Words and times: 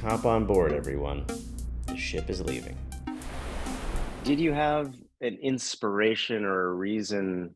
Hop 0.00 0.24
on 0.24 0.46
board, 0.46 0.72
everyone 0.72 1.24
ship 1.96 2.30
is 2.30 2.40
leaving. 2.40 2.76
Did 4.24 4.40
you 4.40 4.52
have 4.52 4.94
an 5.20 5.38
inspiration 5.42 6.44
or 6.44 6.66
a 6.66 6.74
reason 6.74 7.54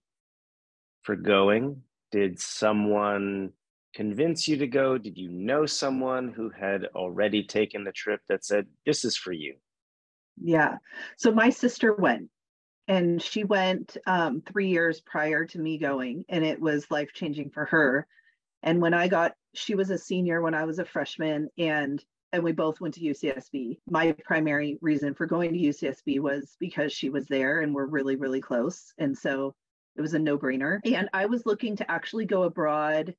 for 1.02 1.16
going? 1.16 1.83
Did 2.11 2.41
someone 2.41 3.53
convince 3.94 4.48
you 4.48 4.56
to 4.58 4.66
go? 4.66 4.98
Did 4.98 5.16
you 5.16 5.28
know 5.28 5.66
someone 5.66 6.33
who 6.33 6.50
had 6.50 6.86
already 6.94 7.44
taken 7.44 7.84
the 7.84 7.92
trip 7.92 8.20
that 8.28 8.44
said, 8.44 8.66
This 8.86 9.05
is 9.05 9.16
for 9.16 9.33
you? 9.33 9.56
Yeah. 10.41 10.77
So 11.16 11.33
my 11.33 11.50
sister 11.50 11.94
went 11.94 12.30
and 12.88 13.22
she 13.22 13.44
went 13.44 13.97
um, 14.06 14.42
three 14.42 14.69
years 14.69 15.00
prior 15.00 15.44
to 15.47 15.58
me 15.58 15.78
going, 15.78 16.25
and 16.28 16.44
it 16.44 16.60
was 16.60 16.91
life 16.91 17.10
changing 17.14 17.50
for 17.50 17.66
her. 17.66 18.06
And 18.62 18.80
when 18.80 18.94
I 18.94 19.08
got, 19.08 19.34
she 19.55 19.75
was 19.75 19.91
a 19.91 19.98
senior 19.98 20.41
when 20.41 20.55
I 20.55 20.64
was 20.64 20.78
a 20.78 20.84
freshman, 20.84 21.48
and 21.58 22.03
and 22.33 22.42
we 22.42 22.52
both 22.52 22.80
went 22.80 22.94
to 22.94 23.00
UCSB. 23.00 23.78
My 23.91 24.12
primary 24.25 24.78
reason 24.80 25.14
for 25.14 25.27
going 25.27 25.52
to 25.52 25.58
UCSB 25.58 26.20
was 26.20 26.56
because 26.58 26.92
she 26.92 27.11
was 27.11 27.27
there 27.27 27.60
and 27.60 27.75
we're 27.75 27.87
really, 27.87 28.16
really 28.16 28.41
close. 28.41 28.93
And 28.98 29.16
so 29.16 29.54
it 29.97 30.00
was 30.00 30.15
a 30.15 30.19
no 30.19 30.38
brainer. 30.38 30.81
And 30.84 31.10
I 31.12 31.26
was 31.26 31.44
looking 31.44 31.76
to 31.76 31.91
actually 31.91 32.25
go 32.25 32.44
abroad 32.44 33.15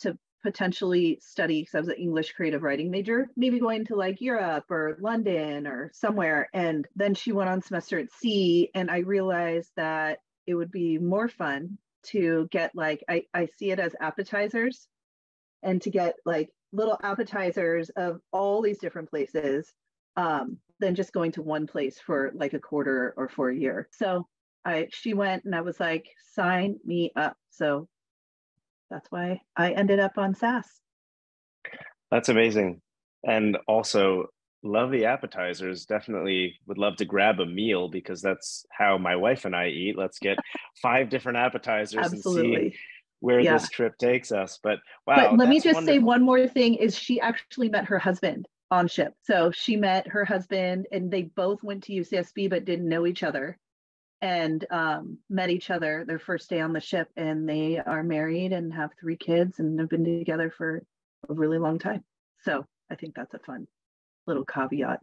to 0.00 0.18
potentially 0.42 1.18
study 1.22 1.62
because 1.62 1.74
I 1.74 1.80
was 1.80 1.88
an 1.88 1.94
English 1.94 2.32
creative 2.32 2.62
writing 2.62 2.90
major, 2.90 3.28
maybe 3.36 3.60
going 3.60 3.84
to 3.86 3.94
like 3.94 4.20
Europe 4.20 4.64
or 4.70 4.98
London 5.00 5.66
or 5.66 5.90
somewhere. 5.94 6.48
And 6.52 6.86
then 6.96 7.14
she 7.14 7.32
went 7.32 7.50
on 7.50 7.62
semester 7.62 7.98
at 7.98 8.12
sea. 8.12 8.70
And 8.74 8.90
I 8.90 8.98
realized 8.98 9.70
that 9.76 10.18
it 10.46 10.54
would 10.54 10.72
be 10.72 10.98
more 10.98 11.28
fun 11.28 11.78
to 12.06 12.48
get 12.50 12.72
like, 12.74 13.04
I, 13.08 13.24
I 13.32 13.46
see 13.58 13.70
it 13.70 13.78
as 13.78 13.94
appetizers 14.00 14.88
and 15.62 15.80
to 15.82 15.90
get 15.90 16.14
like 16.24 16.50
little 16.72 16.98
appetizers 17.02 17.90
of 17.90 18.20
all 18.32 18.62
these 18.62 18.78
different 18.78 19.10
places 19.10 19.72
um, 20.16 20.58
than 20.80 20.94
just 20.94 21.12
going 21.12 21.32
to 21.32 21.42
one 21.42 21.66
place 21.66 21.98
for 21.98 22.32
like 22.34 22.54
a 22.54 22.58
quarter 22.58 23.14
or 23.16 23.28
for 23.28 23.50
a 23.50 23.56
year. 23.56 23.88
So 23.92 24.26
I 24.64 24.88
she 24.92 25.14
went 25.14 25.44
and 25.44 25.54
I 25.54 25.60
was 25.60 25.78
like, 25.78 26.06
sign 26.34 26.78
me 26.84 27.12
up. 27.16 27.36
So 27.50 27.88
that's 28.90 29.10
why 29.10 29.40
I 29.56 29.72
ended 29.72 30.00
up 30.00 30.18
on 30.18 30.34
SAS. 30.34 30.68
That's 32.10 32.28
amazing. 32.28 32.80
And 33.24 33.58
also 33.66 34.26
love 34.62 34.90
the 34.90 35.06
appetizers. 35.06 35.86
Definitely 35.86 36.54
would 36.66 36.78
love 36.78 36.96
to 36.96 37.04
grab 37.04 37.40
a 37.40 37.46
meal 37.46 37.88
because 37.88 38.20
that's 38.20 38.64
how 38.70 38.98
my 38.98 39.16
wife 39.16 39.44
and 39.44 39.56
I 39.56 39.68
eat. 39.68 39.98
Let's 39.98 40.18
get 40.18 40.38
five 40.80 41.08
different 41.08 41.38
appetizers 41.38 42.04
Absolutely. 42.04 42.54
and 42.54 42.72
see 42.72 42.78
where 43.20 43.40
yeah. 43.40 43.54
this 43.54 43.68
trip 43.68 43.96
takes 43.98 44.32
us. 44.32 44.58
But 44.62 44.78
wow. 45.06 45.16
But 45.16 45.38
let 45.38 45.48
me 45.48 45.56
just 45.56 45.74
wonderful. 45.74 45.94
say 45.94 45.98
one 45.98 46.22
more 46.22 46.46
thing 46.46 46.74
is 46.74 46.96
she 46.98 47.20
actually 47.20 47.68
met 47.68 47.86
her 47.86 47.98
husband 47.98 48.46
on 48.70 48.88
ship. 48.88 49.14
So 49.22 49.50
she 49.50 49.76
met 49.76 50.08
her 50.08 50.24
husband 50.24 50.86
and 50.92 51.10
they 51.10 51.22
both 51.22 51.62
went 51.62 51.84
to 51.84 51.92
UCSB 51.92 52.50
but 52.50 52.64
didn't 52.64 52.88
know 52.88 53.06
each 53.06 53.22
other 53.22 53.58
and 54.22 54.64
um, 54.70 55.18
met 55.28 55.50
each 55.50 55.70
other 55.70 56.04
their 56.06 56.18
first 56.18 56.48
day 56.48 56.60
on 56.60 56.72
the 56.72 56.80
ship 56.80 57.08
and 57.16 57.48
they 57.48 57.78
are 57.78 58.02
married 58.02 58.52
and 58.52 58.72
have 58.72 58.90
three 58.98 59.16
kids 59.16 59.58
and 59.58 59.78
have 59.78 59.88
been 59.88 60.04
together 60.04 60.50
for 60.50 60.82
a 61.28 61.34
really 61.34 61.58
long 61.58 61.78
time. 61.78 62.02
So 62.42 62.66
I 62.90 62.94
think 62.94 63.14
that's 63.14 63.34
a 63.34 63.38
fun 63.38 63.66
little 64.26 64.44
caveat. 64.44 65.00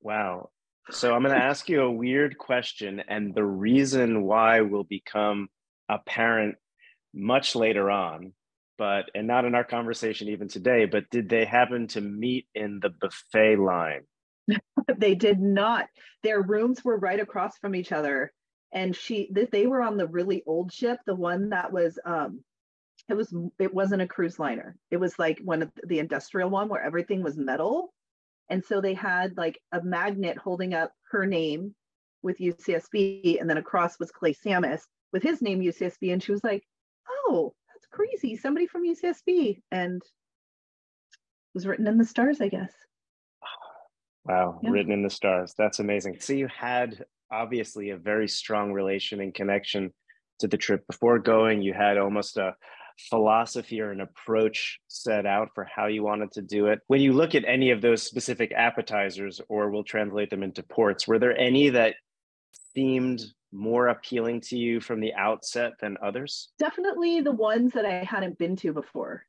Wow. 0.00 0.50
So 0.90 1.14
I'm 1.14 1.22
going 1.22 1.34
to 1.34 1.42
ask 1.42 1.68
you 1.68 1.82
a 1.82 1.90
weird 1.90 2.38
question 2.38 3.02
and 3.08 3.34
the 3.34 3.44
reason 3.44 4.22
why 4.22 4.60
will 4.60 4.84
become 4.84 5.48
apparent 5.88 6.56
much 7.14 7.54
later 7.54 7.90
on 7.90 8.32
but 8.78 9.10
and 9.14 9.26
not 9.26 9.44
in 9.44 9.54
our 9.54 9.64
conversation 9.64 10.28
even 10.28 10.48
today 10.48 10.84
but 10.84 11.08
did 11.10 11.28
they 11.28 11.44
happen 11.44 11.86
to 11.86 12.00
meet 12.00 12.46
in 12.54 12.80
the 12.80 12.90
buffet 12.90 13.56
line? 13.56 14.02
They 14.98 15.14
did 15.14 15.40
not. 15.40 15.88
Their 16.22 16.40
rooms 16.40 16.84
were 16.84 16.96
right 16.96 17.18
across 17.18 17.58
from 17.58 17.74
each 17.74 17.92
other. 17.92 18.32
And 18.72 18.94
she 18.94 19.30
they 19.32 19.66
were 19.66 19.82
on 19.82 19.96
the 19.96 20.06
really 20.06 20.42
old 20.46 20.72
ship 20.72 21.00
the 21.06 21.14
one 21.14 21.50
that 21.50 21.72
was 21.72 21.98
um 22.04 22.40
it 23.08 23.14
was 23.14 23.34
it 23.58 23.72
wasn't 23.72 24.02
a 24.02 24.06
cruise 24.06 24.38
liner. 24.38 24.76
It 24.90 24.98
was 24.98 25.18
like 25.18 25.40
one 25.42 25.62
of 25.62 25.70
the 25.84 25.98
industrial 25.98 26.50
one 26.50 26.68
where 26.68 26.82
everything 26.82 27.22
was 27.22 27.36
metal. 27.36 27.92
And 28.48 28.64
so 28.64 28.80
they 28.80 28.94
had 28.94 29.36
like 29.36 29.58
a 29.72 29.82
magnet 29.82 30.38
holding 30.38 30.74
up 30.74 30.92
her 31.10 31.26
name 31.26 31.74
with 32.22 32.38
UCSB 32.38 33.40
and 33.40 33.48
then 33.48 33.56
across 33.56 33.98
was 33.98 34.10
Clay 34.10 34.34
Samus 34.34 34.82
with 35.12 35.22
his 35.22 35.42
name 35.42 35.60
UCSB 35.60 36.12
and 36.12 36.22
she 36.22 36.32
was 36.32 36.44
like 36.44 36.62
oh, 37.08 37.54
that's 37.68 37.86
crazy. 37.90 38.36
Somebody 38.36 38.66
from 38.66 38.84
UCSB. 38.86 39.60
And 39.70 40.02
it 40.02 41.54
was 41.54 41.66
written 41.66 41.86
in 41.86 41.98
the 41.98 42.04
stars, 42.04 42.40
I 42.40 42.48
guess. 42.48 42.72
Wow, 44.24 44.58
yeah. 44.62 44.70
written 44.70 44.92
in 44.92 45.02
the 45.02 45.10
stars. 45.10 45.54
That's 45.56 45.78
amazing. 45.78 46.18
So 46.20 46.32
you 46.32 46.48
had 46.48 47.04
obviously 47.30 47.90
a 47.90 47.96
very 47.96 48.28
strong 48.28 48.72
relation 48.72 49.20
and 49.20 49.32
connection 49.32 49.92
to 50.40 50.48
the 50.48 50.56
trip 50.56 50.86
before 50.86 51.18
going. 51.18 51.62
You 51.62 51.72
had 51.72 51.96
almost 51.96 52.36
a 52.36 52.54
philosophy 53.10 53.80
or 53.80 53.90
an 53.90 54.00
approach 54.00 54.80
set 54.88 55.26
out 55.26 55.50
for 55.54 55.64
how 55.64 55.86
you 55.86 56.02
wanted 56.02 56.32
to 56.32 56.42
do 56.42 56.66
it. 56.66 56.80
When 56.86 57.00
you 57.00 57.12
look 57.12 57.34
at 57.34 57.44
any 57.46 57.70
of 57.70 57.80
those 57.82 58.02
specific 58.02 58.52
appetizers, 58.56 59.40
or 59.48 59.70
we'll 59.70 59.84
translate 59.84 60.30
them 60.30 60.42
into 60.42 60.62
ports, 60.62 61.06
were 61.06 61.18
there 61.18 61.38
any 61.38 61.70
that 61.70 61.94
seemed 62.74 63.22
more 63.56 63.88
appealing 63.88 64.40
to 64.42 64.56
you 64.56 64.80
from 64.80 65.00
the 65.00 65.14
outset 65.14 65.72
than 65.80 65.96
others? 66.02 66.52
Definitely 66.58 67.20
the 67.20 67.32
ones 67.32 67.72
that 67.72 67.84
I 67.84 68.04
hadn't 68.04 68.38
been 68.38 68.56
to 68.56 68.72
before. 68.72 69.24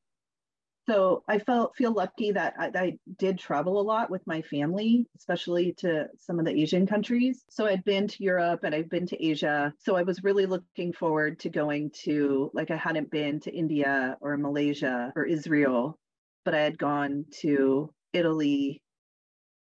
So 0.89 1.23
I 1.27 1.39
felt 1.39 1.75
feel 1.75 1.91
lucky 1.91 2.31
that 2.31 2.53
I, 2.57 2.71
I, 2.73 2.97
did 3.17 3.37
travel 3.37 3.81
a 3.81 3.83
lot 3.83 4.09
with 4.09 4.25
my 4.25 4.41
family, 4.43 5.05
especially 5.17 5.73
to 5.79 6.07
some 6.17 6.39
of 6.39 6.45
the 6.45 6.61
Asian 6.61 6.87
countries. 6.87 7.43
So 7.49 7.65
I'd 7.65 7.83
been 7.83 8.07
to 8.07 8.23
Europe 8.23 8.61
and 8.63 8.73
I've 8.73 8.89
been 8.89 9.05
to 9.07 9.21
Asia. 9.21 9.73
So 9.79 9.97
I 9.97 10.03
was 10.03 10.23
really 10.23 10.45
looking 10.45 10.93
forward 10.93 11.39
to 11.39 11.49
going 11.49 11.91
to 12.03 12.49
like 12.53 12.71
I 12.71 12.77
hadn't 12.77 13.11
been 13.11 13.41
to 13.41 13.53
India 13.53 14.17
or 14.21 14.37
Malaysia 14.37 15.11
or 15.17 15.25
Israel, 15.25 15.99
but 16.45 16.55
I 16.55 16.61
had 16.61 16.77
gone 16.77 17.25
to 17.41 17.93
Italy, 18.13 18.81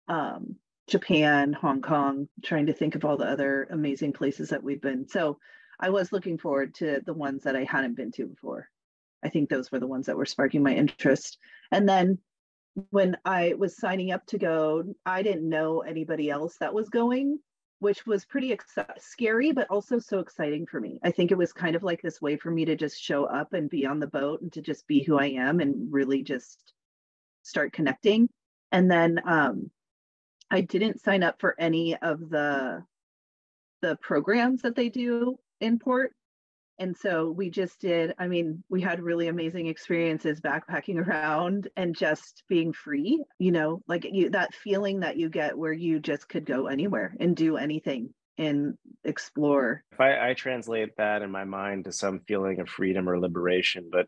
um, 0.07 0.55
Japan, 0.89 1.53
Hong 1.53 1.83
Kong, 1.83 2.29
trying 2.43 2.67
to 2.67 2.73
think 2.73 2.95
of 2.95 3.05
all 3.05 3.17
the 3.17 3.29
other 3.29 3.69
amazing 3.71 4.13
places 4.13 4.49
that 4.49 4.63
we've 4.63 4.81
been. 4.81 5.07
So 5.07 5.39
I 5.79 5.91
was 5.91 6.13
looking 6.13 6.39
forward 6.39 6.75
to 6.77 7.01
the 7.05 7.15
ones 7.15 7.45
that 7.45 7.55
I 7.55 7.65
hadn't 7.65 7.97
been 7.97 8.11
to 8.13 8.27
before. 8.27 8.69
I 9.23 9.29
think 9.29 9.49
those 9.49 9.71
were 9.71 9.79
the 9.79 9.87
ones 9.87 10.07
that 10.07 10.17
were 10.17 10.27
sparking 10.27 10.63
my 10.63 10.75
interest. 10.75 11.39
And 11.71 11.89
then 11.89 12.19
when 12.91 13.17
I 13.25 13.55
was 13.55 13.77
signing 13.77 14.13
up 14.13 14.25
to 14.27 14.39
go, 14.39 14.85
I 15.05 15.23
didn't 15.23 15.49
know 15.49 15.81
anybody 15.81 16.31
else 16.31 16.57
that 16.59 16.75
was 16.75 16.89
going, 16.89 17.39
which 17.81 18.07
was 18.07 18.25
pretty 18.25 18.53
ex- 18.53 18.79
scary, 18.99 19.53
but 19.53 19.69
also 19.71 19.99
so 19.99 20.21
exciting 20.21 20.67
for 20.67 20.81
me. 20.81 21.01
I 21.03 21.11
think 21.11 21.31
it 21.31 21.39
was 21.39 21.53
kind 21.53 21.77
of 21.77 21.83
like 21.83 22.03
this 22.03 22.23
way 22.23 22.37
for 22.37 22.51
me 22.51 22.65
to 22.65 22.77
just 22.77 23.01
show 23.01 23.25
up 23.25 23.53
and 23.53 23.69
be 23.69 23.85
on 23.87 23.99
the 23.99 24.07
boat 24.07 24.41
and 24.41 24.53
to 24.53 24.63
just 24.63 24.87
be 24.87 25.03
who 25.03 25.19
I 25.19 25.27
am 25.27 25.61
and 25.61 25.93
really 25.93 26.23
just 26.23 26.73
start 27.43 27.73
connecting. 27.73 28.29
And 28.73 28.91
then 28.91 29.21
um, 29.27 29.71
I 30.51 30.63
didn't 30.63 31.01
sign 31.01 31.23
up 31.23 31.41
for 31.41 31.55
any 31.59 31.97
of 31.97 32.31
the 32.31 32.85
the 33.83 33.97
programs 33.97 34.63
that 34.63 34.75
they 34.75 34.89
do 34.89 35.39
in 35.61 35.79
port. 35.79 36.13
And 36.81 36.97
so 36.97 37.29
we 37.33 37.51
just 37.51 37.81
did 37.81 38.15
i 38.21 38.29
mean 38.29 38.63
we 38.69 38.81
had 38.81 39.03
really 39.03 39.27
amazing 39.27 39.67
experiences 39.67 40.41
backpacking 40.41 40.97
around 41.09 41.67
and 41.77 41.97
just 41.97 42.45
being 42.49 42.73
free 42.73 43.21
you 43.41 43.51
know 43.51 43.83
like 43.89 44.07
you 44.09 44.31
that 44.31 44.55
feeling 44.55 45.01
that 45.01 45.17
you 45.17 45.29
get 45.29 45.59
where 45.59 45.73
you 45.73 45.99
just 45.99 46.29
could 46.29 46.47
go 46.47 46.69
anywhere 46.69 47.17
and 47.19 47.35
do 47.35 47.57
anything 47.57 48.15
and 48.41 48.79
explore. 49.03 49.83
If 49.91 50.01
I, 50.01 50.31
I 50.31 50.35
translate 50.35 50.97
that 50.99 51.23
in 51.23 51.33
my 51.33 51.43
mind 51.43 51.87
to 51.87 51.93
some 51.93 52.21
feeling 52.29 52.61
of 52.61 52.69
freedom 52.69 53.09
or 53.09 53.19
liberation 53.19 53.89
but 53.91 54.07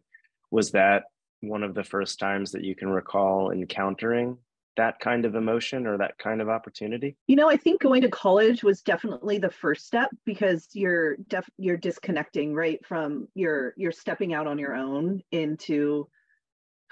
was 0.52 0.70
that 0.70 1.02
one 1.40 1.64
of 1.64 1.74
the 1.74 1.82
first 1.82 2.20
times 2.20 2.52
that 2.52 2.62
you 2.62 2.76
can 2.76 2.88
recall 2.88 3.50
encountering 3.50 4.38
that 4.76 4.98
kind 5.00 5.24
of 5.24 5.34
emotion 5.34 5.86
or 5.86 5.98
that 5.98 6.18
kind 6.18 6.40
of 6.40 6.48
opportunity? 6.48 7.16
You 7.26 7.36
know, 7.36 7.50
I 7.50 7.56
think 7.56 7.80
going 7.80 8.02
to 8.02 8.08
college 8.08 8.62
was 8.62 8.82
definitely 8.82 9.38
the 9.38 9.50
first 9.50 9.86
step 9.86 10.10
because 10.24 10.68
you're 10.72 11.16
def- 11.16 11.50
you're 11.58 11.76
disconnecting 11.76 12.54
right 12.54 12.84
from 12.86 13.28
your 13.34 13.74
you're 13.76 13.92
stepping 13.92 14.32
out 14.32 14.46
on 14.46 14.58
your 14.58 14.74
own 14.74 15.22
into 15.30 16.08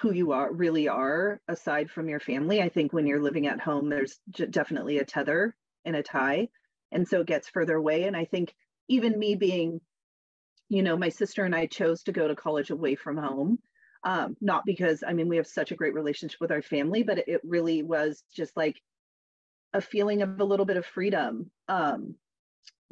who 0.00 0.12
you 0.12 0.32
are 0.32 0.52
really 0.52 0.88
are 0.88 1.40
aside 1.48 1.90
from 1.90 2.08
your 2.08 2.20
family. 2.20 2.62
I 2.62 2.68
think 2.68 2.92
when 2.92 3.06
you're 3.06 3.22
living 3.22 3.46
at 3.46 3.60
home 3.60 3.88
there's 3.88 4.20
j- 4.30 4.46
definitely 4.46 4.98
a 4.98 5.04
tether 5.04 5.56
and 5.84 5.96
a 5.96 6.02
tie 6.02 6.48
and 6.92 7.06
so 7.06 7.20
it 7.20 7.26
gets 7.26 7.48
further 7.48 7.76
away 7.76 8.04
and 8.04 8.16
I 8.16 8.24
think 8.24 8.54
even 8.88 9.18
me 9.18 9.34
being 9.34 9.80
you 10.68 10.82
know, 10.82 10.96
my 10.96 11.08
sister 11.08 11.44
and 11.44 11.54
I 11.54 11.66
chose 11.66 12.02
to 12.04 12.12
go 12.12 12.28
to 12.28 12.36
college 12.36 12.70
away 12.70 12.94
from 12.94 13.16
home 13.16 13.58
um, 14.04 14.36
not 14.40 14.64
because 14.64 15.02
I 15.06 15.12
mean 15.12 15.28
we 15.28 15.36
have 15.36 15.46
such 15.46 15.72
a 15.72 15.76
great 15.76 15.94
relationship 15.94 16.40
with 16.40 16.52
our 16.52 16.62
family, 16.62 17.02
but 17.02 17.18
it, 17.28 17.40
really 17.44 17.82
was 17.82 18.22
just 18.34 18.56
like 18.56 18.80
a 19.72 19.80
feeling 19.80 20.22
of 20.22 20.40
a 20.40 20.44
little 20.44 20.66
bit 20.66 20.76
of 20.76 20.86
freedom, 20.86 21.50
um, 21.68 22.14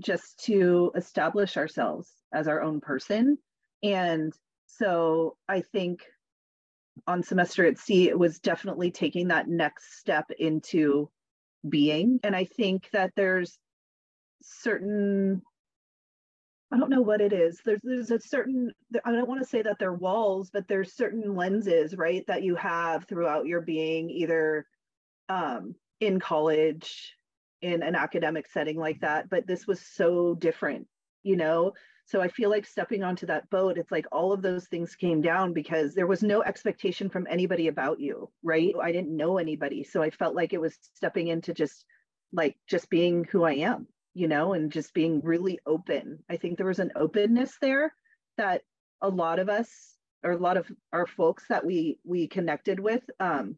just 0.01 0.45
to 0.45 0.93
establish 0.95 1.57
ourselves 1.57 2.11
as 2.33 2.49
our 2.49 2.63
own 2.63 2.81
person. 2.81 3.39
And 3.83 4.33
so 4.67 5.37
I 5.49 5.61
think 5.61 6.01
on 7.07 7.23
semester 7.23 7.65
at 7.67 7.79
sea, 7.79 8.09
it 8.09 8.19
was 8.19 8.39
definitely 8.39 8.91
taking 8.91 9.29
that 9.29 9.49
next 9.49 9.99
step 9.99 10.31
into 10.39 11.11
being. 11.69 12.21
And 12.23 12.35
I 12.35 12.45
think 12.45 12.89
that 12.93 13.13
there's 13.17 13.59
certain 14.43 15.43
I 16.73 16.79
don't 16.79 16.91
know 16.91 17.03
what 17.03 17.21
it 17.21 17.33
is. 17.33 17.61
There's 17.65 17.81
there's 17.83 18.11
a 18.11 18.19
certain 18.19 18.73
I 19.05 19.13
don't 19.13 19.29
want 19.29 19.41
to 19.41 19.49
say 19.49 19.63
that 19.63 19.79
they're 19.79 19.93
walls, 19.93 20.51
but 20.53 20.67
there's 20.67 20.95
certain 20.95 21.37
lenses, 21.37 21.97
right, 21.97 22.27
that 22.27 22.43
you 22.43 22.57
have 22.57 23.05
throughout 23.05 23.47
your 23.47 23.61
being, 23.61 24.11
either 24.11 24.67
um, 25.29 25.77
in 26.01 26.19
college, 26.19 27.15
in 27.63 27.83
an 27.83 27.95
academic 27.95 28.49
setting 28.49 28.79
like 28.79 29.01
that. 29.01 29.31
But 29.31 29.47
this 29.47 29.67
was 29.67 29.81
so 29.81 30.35
different, 30.35 30.89
you 31.23 31.37
know. 31.37 31.73
So 32.05 32.21
I 32.21 32.29
feel 32.29 32.51
like 32.51 32.67
stepping 32.67 33.03
onto 33.03 33.27
that 33.27 33.51
boat, 33.51 33.79
it's 33.79 33.91
like 33.91 34.07
all 34.13 34.33
of 34.33 34.43
those 34.43 34.67
things 34.69 34.95
came 34.95 35.21
down 35.21 35.53
because 35.53 35.95
there 35.95 36.07
was 36.07 36.23
no 36.23 36.43
expectation 36.43 37.11
from 37.11 37.27
anybody 37.29 37.67
about 37.69 38.01
you, 38.01 38.31
right? 38.45 38.75
I 38.81 38.93
didn't 38.93 39.17
know 39.17 39.39
anybody, 39.39 39.83
so 39.85 40.03
I 40.03 40.11
felt 40.11 40.37
like 40.37 40.53
it 40.53 40.61
was 40.61 40.77
stepping 40.95 41.29
into 41.29 41.55
just 41.55 41.85
like 42.33 42.57
just 42.69 42.91
being 42.91 43.25
who 43.25 43.45
I 43.45 43.55
am 43.55 43.87
you 44.17 44.29
know, 44.29 44.55
and 44.55 44.73
just 44.73 44.95
being 44.95 45.21
really 45.23 45.59
open. 45.67 46.21
I 46.31 46.39
think 46.39 46.57
there 46.57 46.67
was 46.67 46.79
an 46.79 46.93
openness 46.97 47.53
there 47.61 47.93
that 48.39 48.63
a 49.03 49.11
lot 49.11 49.39
of 49.39 49.51
us 49.51 49.69
or 50.25 50.33
a 50.33 50.39
lot 50.39 50.57
of 50.57 50.67
our 50.91 51.07
folks 51.07 51.45
that 51.51 51.67
we 51.67 51.99
we 52.03 52.27
connected 52.27 52.81
with 52.81 53.03
um 53.21 53.57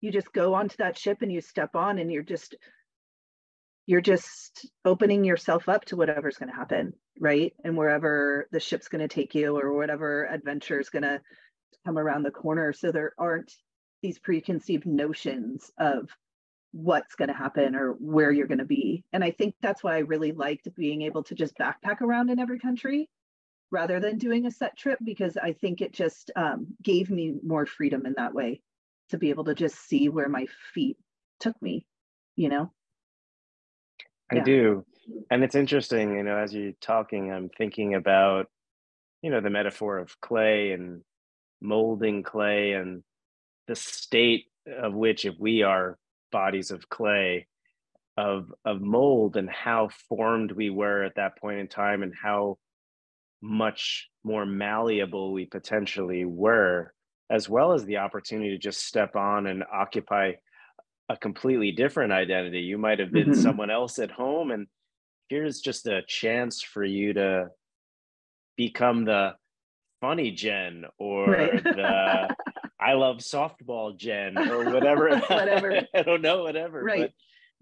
you 0.00 0.12
just 0.12 0.32
go 0.32 0.54
onto 0.54 0.76
that 0.78 0.96
ship 0.96 1.18
and 1.22 1.32
you 1.32 1.40
step 1.40 1.74
on 1.74 1.98
and 1.98 2.12
you're 2.12 2.22
just 2.22 2.54
you're 3.86 4.00
just 4.00 4.70
opening 4.84 5.24
yourself 5.24 5.68
up 5.68 5.84
to 5.86 5.96
whatever's 5.96 6.36
going 6.38 6.48
to 6.48 6.54
happen 6.54 6.92
right 7.18 7.52
and 7.64 7.76
wherever 7.76 8.46
the 8.52 8.60
ship's 8.60 8.86
going 8.86 9.06
to 9.06 9.12
take 9.12 9.34
you 9.34 9.58
or 9.58 9.72
whatever 9.72 10.26
adventure 10.26 10.78
is 10.78 10.90
going 10.90 11.02
to 11.02 11.20
come 11.84 11.98
around 11.98 12.22
the 12.22 12.30
corner 12.30 12.72
so 12.72 12.92
there 12.92 13.14
aren't 13.18 13.52
these 14.00 14.20
preconceived 14.20 14.86
notions 14.86 15.72
of 15.76 16.08
what's 16.72 17.14
going 17.14 17.28
to 17.28 17.34
happen 17.34 17.74
or 17.74 17.92
where 17.92 18.30
you're 18.30 18.46
going 18.46 18.58
to 18.58 18.64
be. 18.64 19.04
And 19.12 19.24
I 19.24 19.30
think 19.30 19.54
that's 19.60 19.82
why 19.82 19.96
I 19.96 20.00
really 20.00 20.32
liked 20.32 20.68
being 20.76 21.02
able 21.02 21.22
to 21.24 21.34
just 21.34 21.56
backpack 21.58 22.00
around 22.00 22.30
in 22.30 22.38
every 22.38 22.58
country 22.58 23.08
rather 23.70 24.00
than 24.00 24.18
doing 24.18 24.46
a 24.46 24.50
set 24.50 24.76
trip 24.76 24.98
because 25.04 25.36
I 25.36 25.52
think 25.52 25.80
it 25.80 25.92
just 25.92 26.30
um, 26.36 26.68
gave 26.82 27.10
me 27.10 27.34
more 27.44 27.66
freedom 27.66 28.06
in 28.06 28.14
that 28.16 28.34
way 28.34 28.62
to 29.10 29.18
be 29.18 29.30
able 29.30 29.44
to 29.44 29.54
just 29.54 29.76
see 29.88 30.08
where 30.08 30.28
my 30.28 30.46
feet 30.72 30.96
took 31.40 31.60
me, 31.60 31.86
you 32.36 32.48
know? 32.48 32.72
I 34.30 34.36
yeah. 34.36 34.44
do. 34.44 34.86
And 35.30 35.42
it's 35.42 35.56
interesting, 35.56 36.16
you 36.16 36.22
know, 36.22 36.36
as 36.36 36.54
you're 36.54 36.72
talking, 36.80 37.32
I'm 37.32 37.48
thinking 37.48 37.94
about, 37.94 38.46
you 39.22 39.30
know, 39.30 39.40
the 39.40 39.50
metaphor 39.50 39.98
of 39.98 40.20
clay 40.20 40.72
and 40.72 41.02
molding 41.60 42.22
clay 42.22 42.72
and 42.72 43.02
the 43.66 43.74
state 43.74 44.46
of 44.66 44.94
which, 44.94 45.24
if 45.24 45.34
we 45.38 45.62
are 45.62 45.98
bodies 46.30 46.70
of 46.70 46.88
clay 46.88 47.46
of 48.16 48.52
of 48.64 48.80
mold 48.80 49.36
and 49.36 49.48
how 49.48 49.88
formed 50.08 50.52
we 50.52 50.68
were 50.70 51.02
at 51.04 51.14
that 51.16 51.38
point 51.38 51.58
in 51.58 51.68
time 51.68 52.02
and 52.02 52.12
how 52.20 52.58
much 53.40 54.08
more 54.24 54.44
malleable 54.44 55.32
we 55.32 55.46
potentially 55.46 56.24
were 56.24 56.92
as 57.30 57.48
well 57.48 57.72
as 57.72 57.84
the 57.84 57.96
opportunity 57.96 58.50
to 58.50 58.58
just 58.58 58.84
step 58.84 59.16
on 59.16 59.46
and 59.46 59.64
occupy 59.72 60.32
a 61.08 61.16
completely 61.16 61.72
different 61.72 62.12
identity 62.12 62.60
you 62.60 62.76
might 62.76 62.98
have 62.98 63.12
been 63.12 63.30
mm-hmm. 63.30 63.40
someone 63.40 63.70
else 63.70 63.98
at 63.98 64.10
home 64.10 64.50
and 64.50 64.66
here's 65.28 65.60
just 65.60 65.86
a 65.86 66.02
chance 66.06 66.60
for 66.60 66.84
you 66.84 67.14
to 67.14 67.48
become 68.56 69.04
the 69.04 69.32
funny 70.00 70.30
jen 70.30 70.84
or 70.98 71.30
right. 71.30 71.62
the 71.62 72.28
I 72.80 72.94
love 72.94 73.18
softball, 73.18 73.96
Jen, 73.96 74.38
or 74.50 74.72
whatever. 74.72 75.18
whatever. 75.28 75.82
I 75.94 76.02
don't 76.02 76.22
know, 76.22 76.42
whatever. 76.42 76.82
Right. 76.82 77.02
But, 77.02 77.12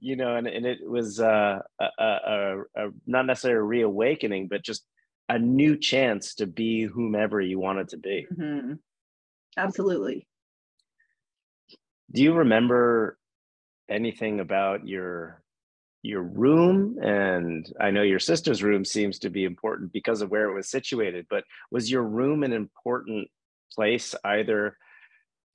you 0.00 0.16
know, 0.16 0.36
and, 0.36 0.46
and 0.46 0.64
it 0.64 0.78
was 0.88 1.20
uh, 1.20 1.58
a, 1.80 1.84
a, 1.98 2.60
a, 2.76 2.88
not 3.06 3.26
necessarily 3.26 3.60
a 3.60 3.64
reawakening, 3.64 4.46
but 4.48 4.62
just 4.62 4.84
a 5.28 5.38
new 5.38 5.76
chance 5.76 6.36
to 6.36 6.46
be 6.46 6.84
whomever 6.84 7.40
you 7.40 7.58
wanted 7.58 7.88
to 7.88 7.96
be. 7.96 8.26
Mm-hmm. 8.32 8.74
Absolutely. 9.56 10.26
Do 12.12 12.22
you 12.22 12.32
remember 12.32 13.18
anything 13.88 14.40
about 14.40 14.86
your 14.86 15.42
your 16.02 16.22
room 16.22 16.96
and 17.02 17.72
i 17.80 17.90
know 17.90 18.02
your 18.02 18.20
sister's 18.20 18.62
room 18.62 18.84
seems 18.84 19.18
to 19.18 19.30
be 19.30 19.44
important 19.44 19.92
because 19.92 20.22
of 20.22 20.30
where 20.30 20.48
it 20.48 20.54
was 20.54 20.70
situated 20.70 21.26
but 21.28 21.42
was 21.72 21.90
your 21.90 22.04
room 22.04 22.44
an 22.44 22.52
important 22.52 23.28
place 23.74 24.14
either 24.24 24.76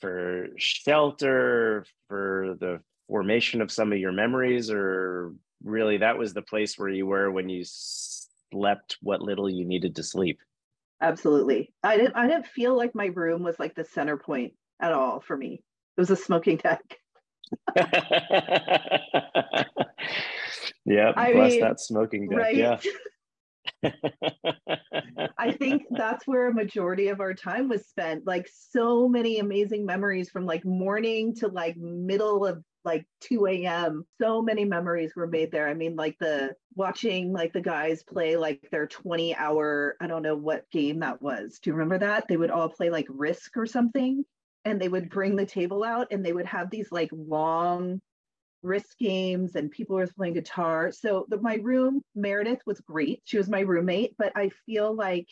for 0.03 0.49
shelter, 0.57 1.85
for 2.09 2.57
the 2.59 2.81
formation 3.07 3.61
of 3.61 3.71
some 3.71 3.93
of 3.93 3.99
your 3.99 4.11
memories, 4.11 4.69
or 4.69 5.33
really 5.63 5.95
that 5.95 6.17
was 6.17 6.33
the 6.33 6.41
place 6.41 6.77
where 6.77 6.89
you 6.89 7.05
were 7.05 7.31
when 7.31 7.47
you 7.47 7.63
slept 7.63 8.97
what 9.01 9.21
little 9.21 9.49
you 9.49 9.63
needed 9.63 9.95
to 9.95 10.03
sleep? 10.03 10.41
Absolutely. 10.99 11.73
I 11.83 11.95
didn't 11.95 12.17
I 12.17 12.27
didn't 12.27 12.47
feel 12.47 12.75
like 12.75 12.93
my 12.93 13.05
room 13.05 13.43
was 13.43 13.57
like 13.59 13.75
the 13.75 13.85
center 13.85 14.17
point 14.17 14.51
at 14.81 14.91
all 14.91 15.21
for 15.21 15.37
me. 15.37 15.63
It 15.97 16.01
was 16.01 16.09
a 16.09 16.17
smoking 16.17 16.57
deck. 16.57 16.81
yeah, 20.85 21.13
I 21.15 21.31
bless 21.31 21.51
mean, 21.53 21.61
that 21.61 21.79
smoking 21.79 22.27
deck. 22.27 22.39
Right? 22.39 22.57
Yeah. 22.57 22.77
I 25.37 25.51
think 25.51 25.83
that's 25.91 26.25
where 26.27 26.47
a 26.47 26.53
majority 26.53 27.09
of 27.09 27.19
our 27.19 27.33
time 27.33 27.69
was 27.69 27.87
spent. 27.87 28.25
Like 28.25 28.49
so 28.71 29.07
many 29.07 29.39
amazing 29.39 29.85
memories 29.85 30.29
from 30.29 30.45
like 30.45 30.65
morning 30.65 31.35
to 31.35 31.47
like 31.47 31.77
middle 31.77 32.45
of 32.45 32.63
like 32.85 33.05
2 33.21 33.47
a.m. 33.47 34.05
So 34.21 34.41
many 34.41 34.65
memories 34.65 35.13
were 35.15 35.27
made 35.27 35.51
there. 35.51 35.67
I 35.67 35.73
mean, 35.73 35.95
like 35.95 36.17
the 36.19 36.55
watching 36.75 37.31
like 37.31 37.53
the 37.53 37.61
guys 37.61 38.03
play 38.03 38.35
like 38.35 38.67
their 38.71 38.87
20 38.87 39.35
hour, 39.35 39.95
I 40.01 40.07
don't 40.07 40.23
know 40.23 40.35
what 40.35 40.69
game 40.71 40.99
that 40.99 41.21
was. 41.21 41.59
Do 41.59 41.69
you 41.69 41.75
remember 41.75 41.99
that? 41.99 42.25
They 42.27 42.37
would 42.37 42.51
all 42.51 42.69
play 42.69 42.89
like 42.89 43.07
Risk 43.09 43.57
or 43.57 43.65
something. 43.65 44.25
And 44.65 44.81
they 44.81 44.87
would 44.87 45.09
bring 45.09 45.35
the 45.35 45.45
table 45.45 45.83
out 45.83 46.07
and 46.11 46.25
they 46.25 46.31
would 46.31 46.45
have 46.45 46.69
these 46.69 46.89
like 46.89 47.09
long 47.11 48.01
risk 48.63 48.97
games 48.97 49.55
and 49.55 49.69
people 49.69 49.97
were 49.97 50.07
playing 50.07 50.33
guitar. 50.33 50.91
So 50.91 51.25
the, 51.29 51.39
my 51.39 51.55
room, 51.55 52.01
Meredith 52.15 52.61
was 52.65 52.79
great. 52.79 53.21
She 53.25 53.37
was 53.37 53.49
my 53.49 53.59
roommate, 53.59 54.15
but 54.17 54.31
I 54.35 54.49
feel 54.65 54.95
like 54.95 55.27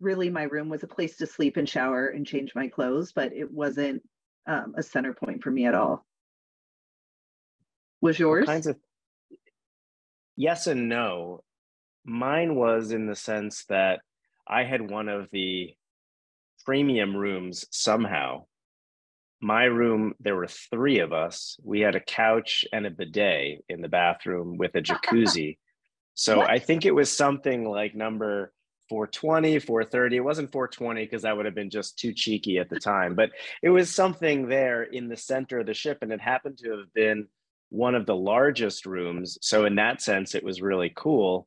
really 0.00 0.28
my 0.28 0.42
room 0.44 0.68
was 0.68 0.82
a 0.82 0.88
place 0.88 1.16
to 1.16 1.26
sleep 1.26 1.56
and 1.56 1.68
shower 1.68 2.08
and 2.08 2.26
change 2.26 2.54
my 2.54 2.68
clothes, 2.68 3.12
but 3.12 3.32
it 3.32 3.50
wasn't 3.50 4.02
um, 4.46 4.74
a 4.76 4.82
center 4.82 5.14
point 5.14 5.42
for 5.42 5.50
me 5.50 5.66
at 5.66 5.74
all. 5.74 6.04
Was 8.00 8.18
yours? 8.18 8.46
What 8.46 8.52
kinds 8.52 8.66
of 8.66 8.76
yes 10.36 10.66
and 10.66 10.88
no. 10.88 11.42
Mine 12.04 12.54
was 12.54 12.92
in 12.92 13.06
the 13.06 13.16
sense 13.16 13.64
that 13.68 14.00
I 14.46 14.64
had 14.64 14.90
one 14.90 15.08
of 15.08 15.28
the 15.30 15.74
premium 16.64 17.16
rooms 17.16 17.66
somehow. 17.70 18.46
My 19.40 19.64
room, 19.64 20.14
there 20.20 20.34
were 20.34 20.48
three 20.48 20.98
of 20.98 21.12
us. 21.12 21.58
We 21.62 21.80
had 21.80 21.94
a 21.94 22.00
couch 22.00 22.64
and 22.72 22.86
a 22.86 22.90
bidet 22.90 23.64
in 23.68 23.80
the 23.80 23.88
bathroom 23.88 24.56
with 24.56 24.74
a 24.74 24.82
jacuzzi. 24.82 25.58
so? 26.14 26.40
I 26.40 26.58
think 26.58 26.84
it 26.84 26.94
was 26.94 27.14
something 27.14 27.68
like 27.68 27.94
number 27.94 28.52
420, 28.88 29.58
430. 29.60 30.16
It 30.16 30.20
wasn't 30.20 30.52
420 30.52 31.04
because 31.04 31.22
that 31.22 31.36
would 31.36 31.46
have 31.46 31.54
been 31.54 31.70
just 31.70 31.98
too 31.98 32.12
cheeky 32.12 32.58
at 32.58 32.68
the 32.68 32.80
time, 32.80 33.14
but 33.14 33.30
it 33.62 33.70
was 33.70 33.94
something 33.94 34.48
there 34.48 34.82
in 34.82 35.08
the 35.08 35.16
center 35.16 35.60
of 35.60 35.66
the 35.66 35.74
ship. 35.74 35.98
And 36.02 36.12
it 36.12 36.20
happened 36.20 36.58
to 36.58 36.70
have 36.78 36.92
been 36.94 37.28
one 37.70 37.94
of 37.94 38.06
the 38.06 38.16
largest 38.16 38.86
rooms. 38.86 39.38
So, 39.42 39.66
in 39.66 39.76
that 39.76 40.00
sense, 40.00 40.34
it 40.34 40.42
was 40.42 40.62
really 40.62 40.92
cool. 40.94 41.46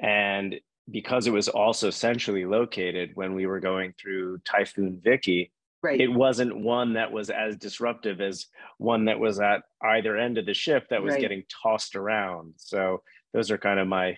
And 0.00 0.56
because 0.90 1.26
it 1.26 1.32
was 1.32 1.48
also 1.48 1.90
centrally 1.90 2.44
located 2.44 3.12
when 3.14 3.34
we 3.34 3.46
were 3.46 3.60
going 3.60 3.94
through 3.98 4.38
Typhoon 4.38 5.00
Vicky, 5.02 5.52
right. 5.84 6.00
it 6.00 6.12
wasn't 6.12 6.56
one 6.56 6.94
that 6.94 7.12
was 7.12 7.30
as 7.30 7.56
disruptive 7.56 8.20
as 8.20 8.46
one 8.78 9.04
that 9.04 9.20
was 9.20 9.38
at 9.38 9.62
either 9.82 10.16
end 10.16 10.38
of 10.38 10.46
the 10.46 10.54
ship 10.54 10.86
that 10.90 11.02
was 11.02 11.12
right. 11.12 11.20
getting 11.20 11.44
tossed 11.62 11.94
around. 11.94 12.54
So, 12.56 13.02
those 13.32 13.50
are 13.50 13.58
kind 13.58 13.78
of 13.78 13.86
my 13.86 14.16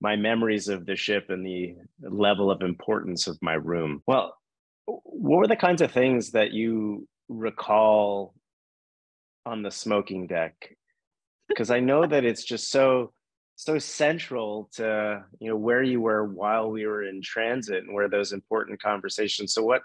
my 0.00 0.16
memories 0.16 0.68
of 0.68 0.86
the 0.86 0.96
ship 0.96 1.26
and 1.30 1.46
the 1.46 1.74
level 2.00 2.50
of 2.50 2.62
importance 2.62 3.26
of 3.26 3.38
my 3.40 3.54
room. 3.54 4.02
Well, 4.06 4.36
what 4.86 5.38
were 5.38 5.46
the 5.46 5.56
kinds 5.56 5.80
of 5.80 5.92
things 5.92 6.32
that 6.32 6.52
you 6.52 7.08
recall 7.28 8.34
on 9.46 9.62
the 9.62 9.70
smoking 9.70 10.26
deck? 10.26 10.76
Because 11.48 11.70
I 11.70 11.80
know 11.80 12.06
that 12.06 12.24
it's 12.24 12.44
just 12.44 12.70
so 12.70 13.12
so 13.56 13.78
central 13.78 14.68
to 14.74 15.24
you 15.38 15.48
know 15.48 15.56
where 15.56 15.82
you 15.82 16.00
were 16.00 16.24
while 16.24 16.70
we 16.70 16.86
were 16.86 17.04
in 17.04 17.22
transit 17.22 17.84
and 17.84 17.94
where 17.94 18.08
those 18.08 18.32
important 18.32 18.82
conversations. 18.82 19.54
So 19.54 19.62
what 19.62 19.82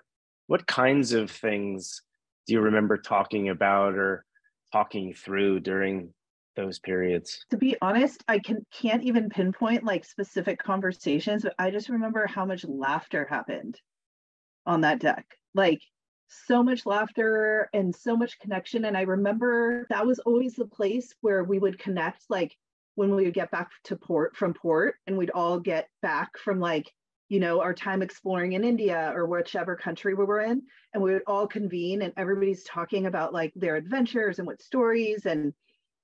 what 0.49 0.65
kinds 0.65 1.13
of 1.13 1.29
things 1.29 2.01
do 2.47 2.53
you 2.53 2.59
remember 2.59 2.97
talking 2.97 3.49
about 3.49 3.93
or 3.93 4.25
talking 4.73 5.13
through 5.13 5.59
during 5.59 6.11
those 6.55 6.79
periods? 6.79 7.45
To 7.51 7.57
be 7.57 7.75
honest, 7.83 8.23
I 8.27 8.39
can 8.39 8.65
can't 8.73 9.03
even 9.03 9.29
pinpoint 9.29 9.83
like 9.83 10.03
specific 10.03 10.57
conversations, 10.57 11.43
but 11.43 11.53
I 11.59 11.69
just 11.69 11.87
remember 11.87 12.25
how 12.25 12.45
much 12.45 12.65
laughter 12.65 13.27
happened 13.29 13.79
on 14.65 14.81
that 14.81 14.99
deck. 14.99 15.27
Like 15.53 15.81
so 16.29 16.63
much 16.63 16.83
laughter 16.87 17.69
and 17.71 17.95
so 17.95 18.17
much 18.17 18.39
connection. 18.39 18.85
And 18.85 18.97
I 18.97 19.01
remember 19.01 19.85
that 19.91 20.07
was 20.07 20.17
always 20.17 20.55
the 20.55 20.65
place 20.65 21.13
where 21.21 21.43
we 21.43 21.59
would 21.59 21.77
connect, 21.77 22.23
like 22.27 22.57
when 22.95 23.13
we 23.13 23.25
would 23.25 23.35
get 23.35 23.51
back 23.51 23.69
to 23.83 23.95
port 23.95 24.35
from 24.35 24.55
port 24.55 24.95
and 25.05 25.15
we'd 25.15 25.29
all 25.29 25.59
get 25.59 25.89
back 26.01 26.39
from 26.39 26.59
like, 26.59 26.91
you 27.29 27.39
know, 27.39 27.61
our 27.61 27.73
time 27.73 28.01
exploring 28.01 28.53
in 28.53 28.63
India 28.63 29.13
or 29.15 29.27
whichever 29.27 29.75
country 29.75 30.15
we 30.15 30.25
were 30.25 30.41
in. 30.41 30.63
And 30.93 31.01
we 31.01 31.13
would 31.13 31.21
all 31.27 31.47
convene 31.47 32.01
and 32.01 32.11
everybody's 32.17 32.63
talking 32.63 33.05
about 33.05 33.33
like 33.33 33.53
their 33.55 33.75
adventures 33.75 34.39
and 34.39 34.47
what 34.47 34.61
stories 34.61 35.25
and 35.25 35.53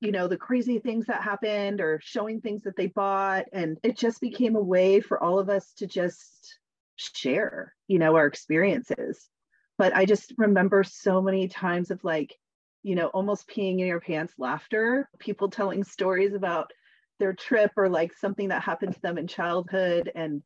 you 0.01 0.11
know 0.11 0.27
the 0.27 0.37
crazy 0.37 0.77
things 0.77 1.05
that 1.07 1.23
happened 1.23 1.81
or 1.81 1.99
showing 2.03 2.41
things 2.41 2.63
that 2.63 2.75
they 2.75 2.87
bought 2.87 3.45
and 3.53 3.77
it 3.81 3.97
just 3.97 4.21
became 4.21 4.55
a 4.55 4.61
way 4.61 4.99
for 4.99 5.21
all 5.23 5.39
of 5.39 5.49
us 5.49 5.73
to 5.73 5.87
just 5.87 6.59
share 6.97 7.73
you 7.87 7.97
know 7.97 8.15
our 8.15 8.25
experiences 8.25 9.29
but 9.77 9.95
i 9.95 10.05
just 10.05 10.33
remember 10.37 10.83
so 10.83 11.21
many 11.21 11.47
times 11.47 11.91
of 11.91 12.03
like 12.03 12.35
you 12.83 12.93
know 12.93 13.07
almost 13.07 13.47
peeing 13.47 13.79
in 13.79 13.87
your 13.87 14.01
pants 14.01 14.33
laughter 14.37 15.09
people 15.17 15.49
telling 15.49 15.83
stories 15.83 16.33
about 16.33 16.71
their 17.19 17.33
trip 17.33 17.71
or 17.77 17.89
like 17.89 18.13
something 18.13 18.49
that 18.49 18.61
happened 18.61 18.93
to 18.93 19.01
them 19.01 19.17
in 19.17 19.27
childhood 19.27 20.11
and 20.13 20.43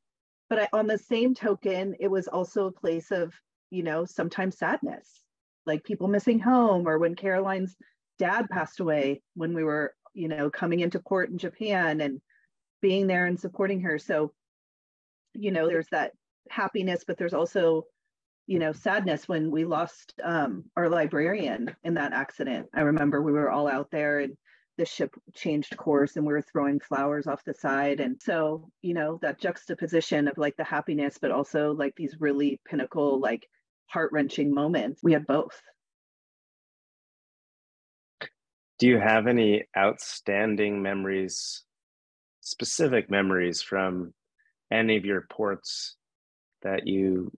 but 0.50 0.60
I, 0.60 0.68
on 0.74 0.88
the 0.88 0.98
same 0.98 1.34
token 1.36 1.96
it 2.00 2.08
was 2.08 2.27
also 2.27 2.68
a 2.68 2.72
place 2.72 3.12
of 3.12 3.34
you 3.70 3.84
know 3.84 4.06
sometimes 4.06 4.58
sadness 4.58 5.24
like 5.65 5.84
people 5.84 6.08
missing 6.08 6.39
home 6.39 6.88
or 6.88 6.98
when 6.98 7.15
caroline's 7.15 7.75
dad 8.18 8.50
passed 8.50 8.79
away 8.79 9.22
when 9.36 9.53
we 9.53 9.63
were 9.63 9.94
you 10.13 10.27
know 10.27 10.50
coming 10.50 10.79
into 10.79 11.00
court 11.00 11.29
in 11.29 11.38
japan 11.38 12.01
and 12.01 12.22
being 12.82 13.08
there 13.08 13.25
and 13.25 13.39
supporting 13.39 13.82
her. 13.82 13.98
So 13.98 14.34
you 15.34 15.51
know 15.51 15.68
there's 15.68 15.88
that 15.91 16.12
happiness 16.50 17.03
but 17.06 17.18
there's 17.18 17.36
also 17.36 17.84
you 18.48 18.58
know 18.58 18.72
sadness 18.72 19.27
when 19.27 19.51
we 19.51 19.63
lost 19.63 20.13
um, 20.24 20.65
our 20.75 20.89
librarian 20.89 21.75
in 21.84 21.94
that 21.96 22.13
accident. 22.13 22.68
I 22.74 22.82
remember 22.82 23.22
we 23.22 23.32
were 23.32 23.51
all 23.51 23.68
out 23.68 23.91
there 23.91 24.20
and 24.20 24.36
the 24.79 24.86
ship 24.86 25.13
changed 25.36 25.75
course 25.75 26.15
and 26.15 26.25
we 26.25 26.31
were 26.31 26.41
throwing 26.41 26.79
flowers 26.79 27.27
off 27.27 27.43
the 27.43 27.53
side 27.53 28.00
and 28.00 28.15
so 28.21 28.71
you 28.81 28.93
know 28.93 29.19
that 29.21 29.38
juxtaposition 29.38 30.25
of 30.29 30.38
like 30.38 30.55
the 30.55 30.63
happiness 30.63 31.17
but 31.21 31.31
also 31.31 31.74
like 31.74 31.93
these 31.98 32.15
really 32.21 32.62
pinnacle 32.65 33.19
like 33.19 33.45
heart-wrenching 33.88 34.53
moments 34.53 35.01
we 35.03 35.12
had 35.12 35.27
both 35.27 35.62
do 38.79 38.88
you 38.88 38.98
have 38.98 39.27
any 39.27 39.65
outstanding 39.77 40.81
memories 40.81 41.63
specific 42.39 43.12
memories 43.12 43.62
from 43.62 44.13
any 44.71 44.95
of 44.95 45.03
your 45.03 45.25
ports 45.29 45.98
that 46.62 46.88
you 46.88 47.29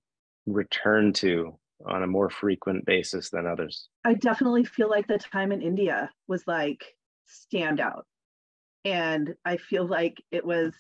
return 0.46 1.12
to 1.12 1.58
on 1.88 2.04
a 2.04 2.08
more 2.08 2.30
frequent 2.30 2.86
basis 2.86 3.30
than 3.30 3.48
others? 3.48 3.90
I 4.06 4.14
definitely 4.14 4.64
feel 4.64 4.90
like 4.90 5.08
the 5.08 5.18
time 5.18 5.52
in 5.52 5.62
India 5.62 6.12
was 6.28 6.46
like 6.48 6.86
standout. 7.32 8.04
And 8.84 9.36
I 9.46 9.58
feel 9.58 9.86
like 9.86 10.22
it 10.32 10.46
was, 10.46 10.74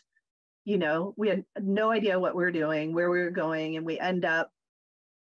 you 0.65 0.77
know, 0.77 1.13
we 1.17 1.29
had 1.29 1.43
no 1.59 1.91
idea 1.91 2.19
what 2.19 2.35
we 2.35 2.43
are 2.43 2.51
doing, 2.51 2.93
where 2.93 3.09
we 3.09 3.19
were 3.19 3.31
going, 3.31 3.77
and 3.77 3.85
we 3.85 3.99
end 3.99 4.25
up, 4.25 4.49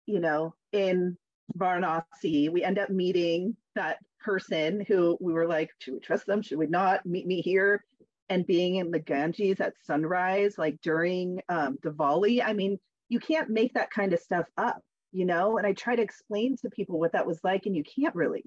you 0.05 0.19
know, 0.19 0.55
in 0.71 1.17
Varanasi. 1.57 2.51
We 2.51 2.63
end 2.63 2.79
up 2.79 2.89
meeting 2.89 3.55
that 3.75 3.97
person 4.23 4.85
who 4.87 5.17
we 5.19 5.33
were 5.33 5.47
like, 5.47 5.69
should 5.79 5.95
we 5.95 5.99
trust 5.99 6.25
them? 6.25 6.41
Should 6.41 6.57
we 6.57 6.67
not? 6.67 7.05
Meet 7.05 7.27
me 7.27 7.41
here. 7.41 7.83
And 8.29 8.47
being 8.47 8.77
in 8.77 8.89
the 8.89 8.99
Ganges 8.99 9.59
at 9.59 9.73
sunrise, 9.85 10.57
like 10.57 10.79
during 10.81 11.41
um, 11.49 11.77
Diwali. 11.83 12.41
I 12.43 12.53
mean, 12.53 12.79
you 13.09 13.19
can't 13.19 13.49
make 13.49 13.73
that 13.73 13.91
kind 13.91 14.13
of 14.13 14.19
stuff 14.19 14.45
up, 14.57 14.81
you 15.11 15.25
know? 15.25 15.57
And 15.57 15.67
I 15.67 15.73
try 15.73 15.95
to 15.95 16.01
explain 16.01 16.55
to 16.57 16.69
people 16.69 16.99
what 16.99 17.11
that 17.11 17.27
was 17.27 17.39
like, 17.43 17.65
and 17.65 17.75
you 17.75 17.83
can't 17.83 18.15
really. 18.15 18.43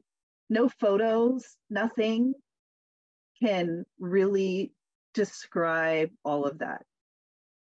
No 0.49 0.69
photos, 0.69 1.45
nothing 1.71 2.35
can 3.43 3.85
really 3.99 4.73
describe 5.15 6.11
all 6.25 6.45
of 6.45 6.59
that. 6.59 6.83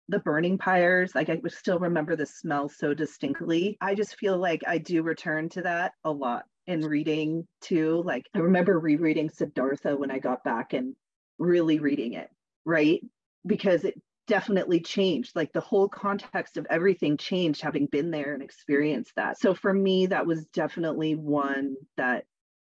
The 0.09 0.19
burning 0.19 0.57
pyres, 0.57 1.15
like 1.15 1.29
I 1.29 1.39
would 1.41 1.51
still 1.51 1.79
remember 1.79 2.15
the 2.15 2.25
smell 2.25 2.69
so 2.69 2.93
distinctly. 2.93 3.77
I 3.81 3.95
just 3.95 4.17
feel 4.17 4.37
like 4.37 4.61
I 4.67 4.77
do 4.77 5.01
return 5.01 5.49
to 5.49 5.63
that 5.63 5.93
a 6.03 6.11
lot 6.11 6.43
in 6.67 6.81
reading 6.81 7.47
too. 7.61 8.03
Like 8.05 8.27
I 8.33 8.39
remember 8.39 8.79
rereading 8.79 9.29
Siddhartha 9.29 9.95
when 9.95 10.11
I 10.11 10.19
got 10.19 10.43
back 10.43 10.73
and 10.73 10.95
really 11.39 11.79
reading 11.79 12.13
it, 12.13 12.29
right? 12.65 13.01
Because 13.45 13.83
it 13.83 13.99
definitely 14.27 14.79
changed. 14.79 15.35
Like 15.35 15.53
the 15.53 15.61
whole 15.61 15.89
context 15.89 16.57
of 16.57 16.67
everything 16.69 17.17
changed 17.17 17.61
having 17.61 17.87
been 17.87 18.11
there 18.11 18.33
and 18.33 18.43
experienced 18.43 19.13
that. 19.15 19.39
So 19.39 19.53
for 19.53 19.73
me, 19.73 20.07
that 20.07 20.25
was 20.27 20.45
definitely 20.47 21.15
one 21.15 21.75
that 21.97 22.25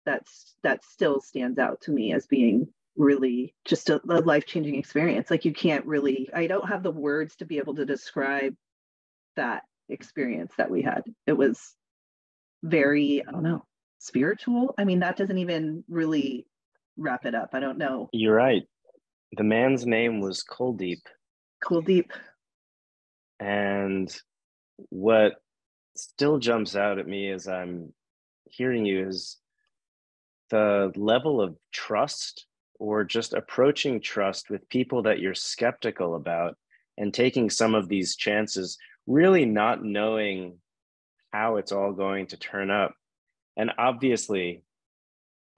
that's 0.06 0.54
that 0.62 0.84
still 0.84 1.20
stands 1.20 1.58
out 1.58 1.82
to 1.82 1.92
me 1.92 2.12
as 2.12 2.26
being 2.26 2.68
really 3.00 3.54
just 3.64 3.88
a, 3.90 4.00
a 4.08 4.20
life-changing 4.20 4.76
experience. 4.76 5.30
Like 5.30 5.44
you 5.44 5.52
can't 5.52 5.84
really, 5.86 6.28
I 6.34 6.46
don't 6.46 6.68
have 6.68 6.82
the 6.82 6.90
words 6.90 7.36
to 7.36 7.46
be 7.46 7.58
able 7.58 7.74
to 7.76 7.86
describe 7.86 8.54
that 9.36 9.62
experience 9.88 10.52
that 10.58 10.70
we 10.70 10.82
had. 10.82 11.02
It 11.26 11.32
was 11.32 11.74
very, 12.62 13.24
I 13.26 13.32
don't 13.32 13.42
know, 13.42 13.64
spiritual. 13.98 14.74
I 14.78 14.84
mean, 14.84 15.00
that 15.00 15.16
doesn't 15.16 15.38
even 15.38 15.82
really 15.88 16.46
wrap 16.96 17.24
it 17.24 17.34
up. 17.34 17.50
I 17.54 17.60
don't 17.60 17.78
know. 17.78 18.10
You're 18.12 18.34
right. 18.34 18.62
The 19.36 19.44
man's 19.44 19.86
name 19.86 20.20
was 20.20 20.44
Kuldeep. 20.44 21.00
Kuldeep. 21.64 22.10
And 23.38 24.14
what 24.90 25.34
still 25.96 26.38
jumps 26.38 26.76
out 26.76 26.98
at 26.98 27.06
me 27.06 27.30
as 27.30 27.48
I'm 27.48 27.92
hearing 28.44 28.84
you 28.84 29.08
is 29.08 29.38
the 30.50 30.92
level 30.96 31.40
of 31.40 31.56
trust 31.72 32.46
or 32.80 33.04
just 33.04 33.34
approaching 33.34 34.00
trust 34.00 34.48
with 34.48 34.68
people 34.70 35.02
that 35.02 35.20
you're 35.20 35.34
skeptical 35.34 36.14
about 36.16 36.56
and 36.96 37.12
taking 37.12 37.50
some 37.50 37.74
of 37.74 37.88
these 37.88 38.16
chances, 38.16 38.78
really 39.06 39.44
not 39.44 39.84
knowing 39.84 40.58
how 41.30 41.56
it's 41.56 41.72
all 41.72 41.92
going 41.92 42.26
to 42.26 42.38
turn 42.38 42.70
up. 42.70 42.94
And 43.56 43.70
obviously, 43.76 44.62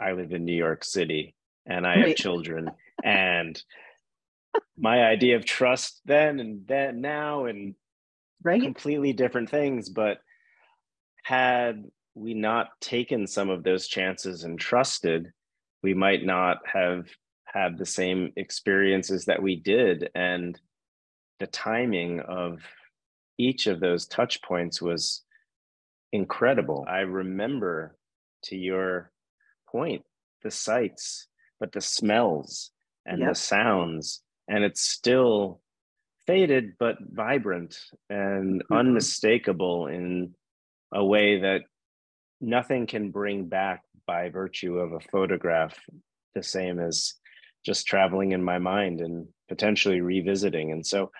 I 0.00 0.12
live 0.12 0.32
in 0.32 0.44
New 0.44 0.54
York 0.54 0.82
City 0.84 1.36
and 1.64 1.86
I 1.86 1.96
have 1.98 2.16
children. 2.16 2.72
and 3.04 3.62
my 4.76 5.04
idea 5.04 5.36
of 5.36 5.44
trust 5.44 6.00
then 6.04 6.40
and 6.40 6.66
then 6.66 7.00
now 7.00 7.44
and 7.44 7.76
right. 8.42 8.60
completely 8.60 9.12
different 9.12 9.48
things, 9.48 9.88
but 9.88 10.18
had 11.22 11.84
we 12.14 12.34
not 12.34 12.68
taken 12.80 13.28
some 13.28 13.48
of 13.48 13.62
those 13.62 13.86
chances 13.86 14.42
and 14.42 14.58
trusted, 14.58 15.32
we 15.82 15.94
might 15.94 16.24
not 16.24 16.58
have 16.72 17.06
had 17.44 17.76
the 17.76 17.86
same 17.86 18.32
experiences 18.36 19.26
that 19.26 19.42
we 19.42 19.56
did. 19.56 20.10
And 20.14 20.58
the 21.38 21.46
timing 21.46 22.20
of 22.20 22.60
each 23.38 23.66
of 23.66 23.80
those 23.80 24.06
touch 24.06 24.42
points 24.42 24.80
was 24.80 25.22
incredible. 26.12 26.84
I 26.88 27.00
remember 27.00 27.96
to 28.44 28.56
your 28.56 29.10
point, 29.70 30.02
the 30.42 30.50
sights, 30.50 31.26
but 31.60 31.72
the 31.72 31.80
smells 31.80 32.70
and 33.06 33.20
yep. 33.20 33.30
the 33.30 33.34
sounds, 33.34 34.22
and 34.48 34.64
it's 34.64 34.80
still 34.80 35.60
faded 36.26 36.74
but 36.78 36.96
vibrant 37.00 37.76
and 38.08 38.62
mm-hmm. 38.62 38.74
unmistakable 38.74 39.86
in 39.88 40.34
a 40.92 41.04
way 41.04 41.40
that 41.40 41.62
nothing 42.40 42.86
can 42.86 43.10
bring 43.10 43.46
back 43.46 43.82
by 44.12 44.28
virtue 44.28 44.78
of 44.78 44.92
a 44.92 45.00
photograph 45.11 45.75
the 46.35 46.42
same 46.42 46.78
as 46.78 47.14
just 47.64 47.87
traveling 47.87 48.33
in 48.33 48.45
my 48.45 48.59
mind 48.59 49.00
and 49.00 49.26
potentially 49.49 50.02
revisiting. 50.02 50.71
And 50.71 50.87
so, 50.87 51.11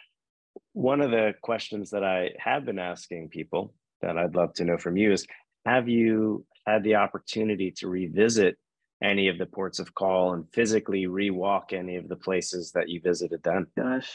one 0.75 1.01
of 1.01 1.11
the 1.11 1.33
questions 1.41 1.89
that 1.91 2.05
I 2.05 2.33
have 2.39 2.67
been 2.67 2.79
asking 2.79 3.31
people 3.31 3.73
that 4.03 4.19
I'd 4.19 4.35
love 4.35 4.53
to 4.55 4.65
know 4.65 4.77
from 4.77 4.99
you 4.99 5.11
is 5.11 5.27
Have 5.65 5.89
you 5.89 6.45
had 6.67 6.83
the 6.83 6.97
opportunity 6.97 7.71
to 7.79 7.89
revisit 7.89 8.59
any 9.03 9.29
of 9.29 9.39
the 9.39 9.47
ports 9.47 9.79
of 9.79 9.95
call 9.95 10.35
and 10.35 10.45
physically 10.53 11.07
rewalk 11.07 11.73
any 11.73 11.97
of 11.97 12.09
the 12.09 12.17
places 12.27 12.73
that 12.73 12.91
you 12.91 13.01
visited 13.01 13.43
then? 13.43 13.69
Gosh, 13.75 14.13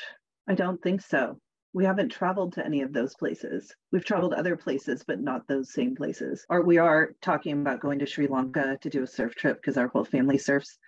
I 0.48 0.54
don't 0.54 0.82
think 0.84 1.02
so. 1.02 1.40
We 1.78 1.86
haven't 1.86 2.10
traveled 2.10 2.54
to 2.54 2.66
any 2.66 2.82
of 2.82 2.92
those 2.92 3.14
places. 3.14 3.72
We've 3.92 4.04
traveled 4.04 4.34
other 4.34 4.56
places, 4.56 5.04
but 5.06 5.20
not 5.20 5.48
those 5.48 5.72
same 5.72 5.96
places. 5.96 6.44
Or 6.50 6.64
we 6.64 6.80
are 6.80 7.14
talking 7.22 7.62
about 7.62 7.82
going 7.82 8.00
to 8.00 8.08
Sri 8.08 8.26
Lanka 8.26 8.80
to 8.82 8.90
do 8.90 9.04
a 9.04 9.08
surf 9.08 9.36
trip 9.36 9.62
because 9.62 9.78
our 9.78 9.88
whole 9.90 10.04
family 10.04 10.40
surfs. 10.40 10.80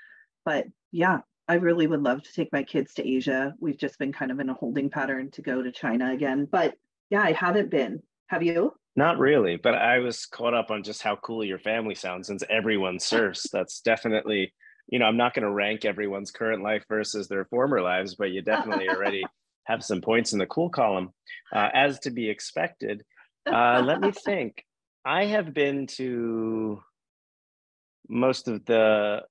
But 0.45 0.65
yeah, 0.91 1.19
I 1.47 1.57
really 1.57 1.85
would 1.85 2.01
love 2.01 2.23
to 2.23 2.33
take 2.33 2.51
my 2.51 2.63
kids 2.63 2.95
to 2.95 3.07
Asia. 3.07 3.53
We've 3.59 3.77
just 3.77 3.99
been 3.99 4.11
kind 4.11 4.31
of 4.31 4.39
in 4.39 4.49
a 4.49 4.55
holding 4.55 4.89
pattern 4.89 5.29
to 5.33 5.43
go 5.43 5.61
to 5.61 5.71
China 5.71 6.11
again. 6.11 6.47
But 6.51 6.73
yeah, 7.11 7.21
I 7.21 7.33
haven't 7.33 7.69
been. 7.69 8.01
Have 8.29 8.41
you? 8.41 8.73
Not 8.95 9.19
really, 9.19 9.57
but 9.57 9.75
I 9.75 9.99
was 9.99 10.25
caught 10.25 10.55
up 10.55 10.71
on 10.71 10.81
just 10.81 11.03
how 11.03 11.17
cool 11.17 11.43
your 11.43 11.59
family 11.59 11.93
sounds 11.93 12.25
since 12.25 12.43
everyone 12.49 12.97
surfs. 12.97 13.47
That's 13.53 13.81
definitely, 13.81 14.55
you 14.87 14.97
know, 14.97 15.05
I'm 15.05 15.17
not 15.17 15.35
going 15.35 15.45
to 15.45 15.51
rank 15.51 15.85
everyone's 15.85 16.31
current 16.31 16.63
life 16.63 16.83
versus 16.89 17.27
their 17.27 17.45
former 17.45 17.79
lives, 17.79 18.15
but 18.15 18.31
you 18.31 18.41
definitely 18.41 18.89
already 18.89 19.23
have 19.69 19.83
some 19.83 20.01
points 20.01 20.33
in 20.33 20.39
the 20.39 20.47
cool 20.47 20.69
column. 20.69 21.13
Uh, 21.53 21.69
as 21.73 21.99
to 21.99 22.11
be 22.11 22.29
expected, 22.29 23.03
uh, 23.51 23.81
let 23.85 24.01
me 24.01 24.11
think. 24.11 24.65
I 25.05 25.25
have 25.25 25.53
been 25.53 25.87
to 25.87 26.81
most 28.09 28.47
of 28.47 28.65
the 28.65 29.21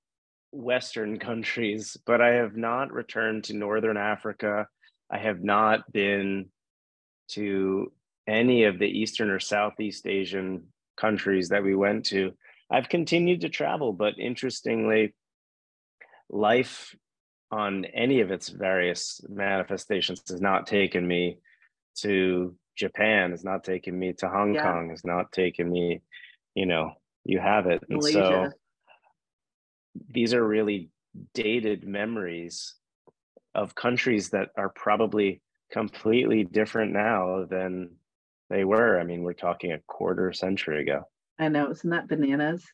Western 0.53 1.19
countries, 1.19 1.97
but 2.07 2.21
I 2.21 2.35
have 2.35 2.57
not 2.57 2.93
returned 2.93 3.45
to 3.45 3.55
Northern 3.55 3.97
Africa. 3.97 4.67
I 5.11 5.19
have 5.19 5.43
not 5.43 5.93
been 5.93 6.47
to 7.33 7.93
any 8.27 8.65
of 8.65 8.79
the 8.79 8.87
Eastern 8.87 9.31
or 9.31 9.41
Southeast 9.41 10.07
Asian 10.07 10.69
countries 10.97 11.49
that 11.49 11.63
we 11.63 11.75
went 11.75 12.07
to. 12.07 12.33
I've 12.71 12.89
continued 12.89 13.43
to 13.43 13.49
travel, 13.49 13.93
but 13.93 14.19
interestingly, 14.19 15.15
life 16.31 16.95
on 17.51 17.85
any 17.87 18.21
of 18.21 18.31
its 18.31 18.49
various 18.49 19.21
manifestations 19.29 20.23
has 20.29 20.41
not 20.41 20.67
taken 20.67 21.07
me 21.07 21.39
to 21.97 22.55
Japan, 22.77 23.31
has 23.31 23.45
not 23.45 23.65
taken 23.65 23.99
me 23.99 24.13
to 24.15 24.29
Hong 24.29 24.55
yeah. 24.55 24.63
Kong, 24.63 24.91
has 24.91 25.05
not 25.05 25.33
taken 25.33 25.71
me, 25.71 26.03
you 26.55 26.67
know, 26.67 26.93
you 27.25 27.41
have 27.41 27.67
it. 27.67 27.83
And 27.89 27.99
Malaysia. 27.99 28.51
so 28.51 28.51
these 30.11 30.35
are 30.35 30.47
really 30.47 30.91
dated 31.35 31.87
memories 31.87 32.75
of 33.55 33.75
countries 33.75 34.31
that 34.31 34.51
are 34.57 34.69
probably 34.69 35.41
completely 35.73 36.45
different 36.45 36.93
now 36.93 37.45
than 37.49 37.91
they 38.51 38.65
were. 38.65 39.01
I 39.01 39.05
mean, 39.05 39.23
we're 39.23 39.33
talking 39.33 39.73
a 39.73 39.81
quarter 39.87 40.33
century 40.33 40.83
ago. 40.83 41.03
I 41.39 41.49
know, 41.49 41.71
isn't 41.71 41.91
that 41.91 42.09
bananas? 42.09 42.65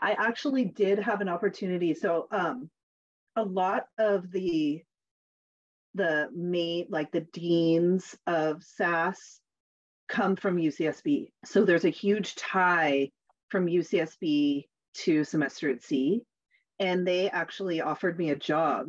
I 0.00 0.12
actually 0.12 0.64
did 0.64 0.98
have 0.98 1.20
an 1.20 1.28
opportunity. 1.28 1.94
So 1.94 2.26
um 2.30 2.70
a 3.36 3.42
lot 3.42 3.86
of 3.98 4.30
the 4.30 4.82
the 5.94 6.28
main 6.34 6.86
like 6.90 7.12
the 7.12 7.26
deans 7.32 8.16
of 8.26 8.62
SAS 8.62 9.40
come 10.08 10.36
from 10.36 10.56
UCSB. 10.56 11.30
So 11.44 11.64
there's 11.64 11.84
a 11.84 11.90
huge 11.90 12.34
tie 12.34 13.10
from 13.48 13.66
UCSB 13.66 14.64
to 14.94 15.24
semester 15.24 15.70
at 15.70 15.82
sea. 15.82 16.22
And 16.80 17.06
they 17.06 17.30
actually 17.30 17.80
offered 17.80 18.18
me 18.18 18.30
a 18.30 18.36
job 18.36 18.88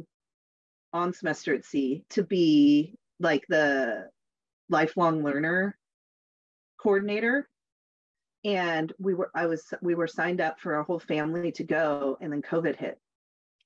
on 0.94 1.14
semester 1.14 1.54
at 1.54 1.66
sea 1.66 2.04
to 2.10 2.24
be 2.24 2.96
like 3.20 3.46
the 3.48 4.10
lifelong 4.70 5.24
learner 5.24 5.78
coordinator 6.78 7.48
and 8.44 8.94
we 9.00 9.14
were 9.14 9.30
i 9.36 9.46
was 9.46 9.74
we 9.82 9.96
were 9.96 10.08
signed 10.08 10.42
up 10.42 10.60
for 10.60 10.76
our 10.76 10.84
whole 10.84 11.00
family 11.00 11.52
to 11.52 11.64
go 11.64 12.18
and 12.22 12.32
then 12.32 12.42
covid 12.42 12.76
hit 12.76 13.00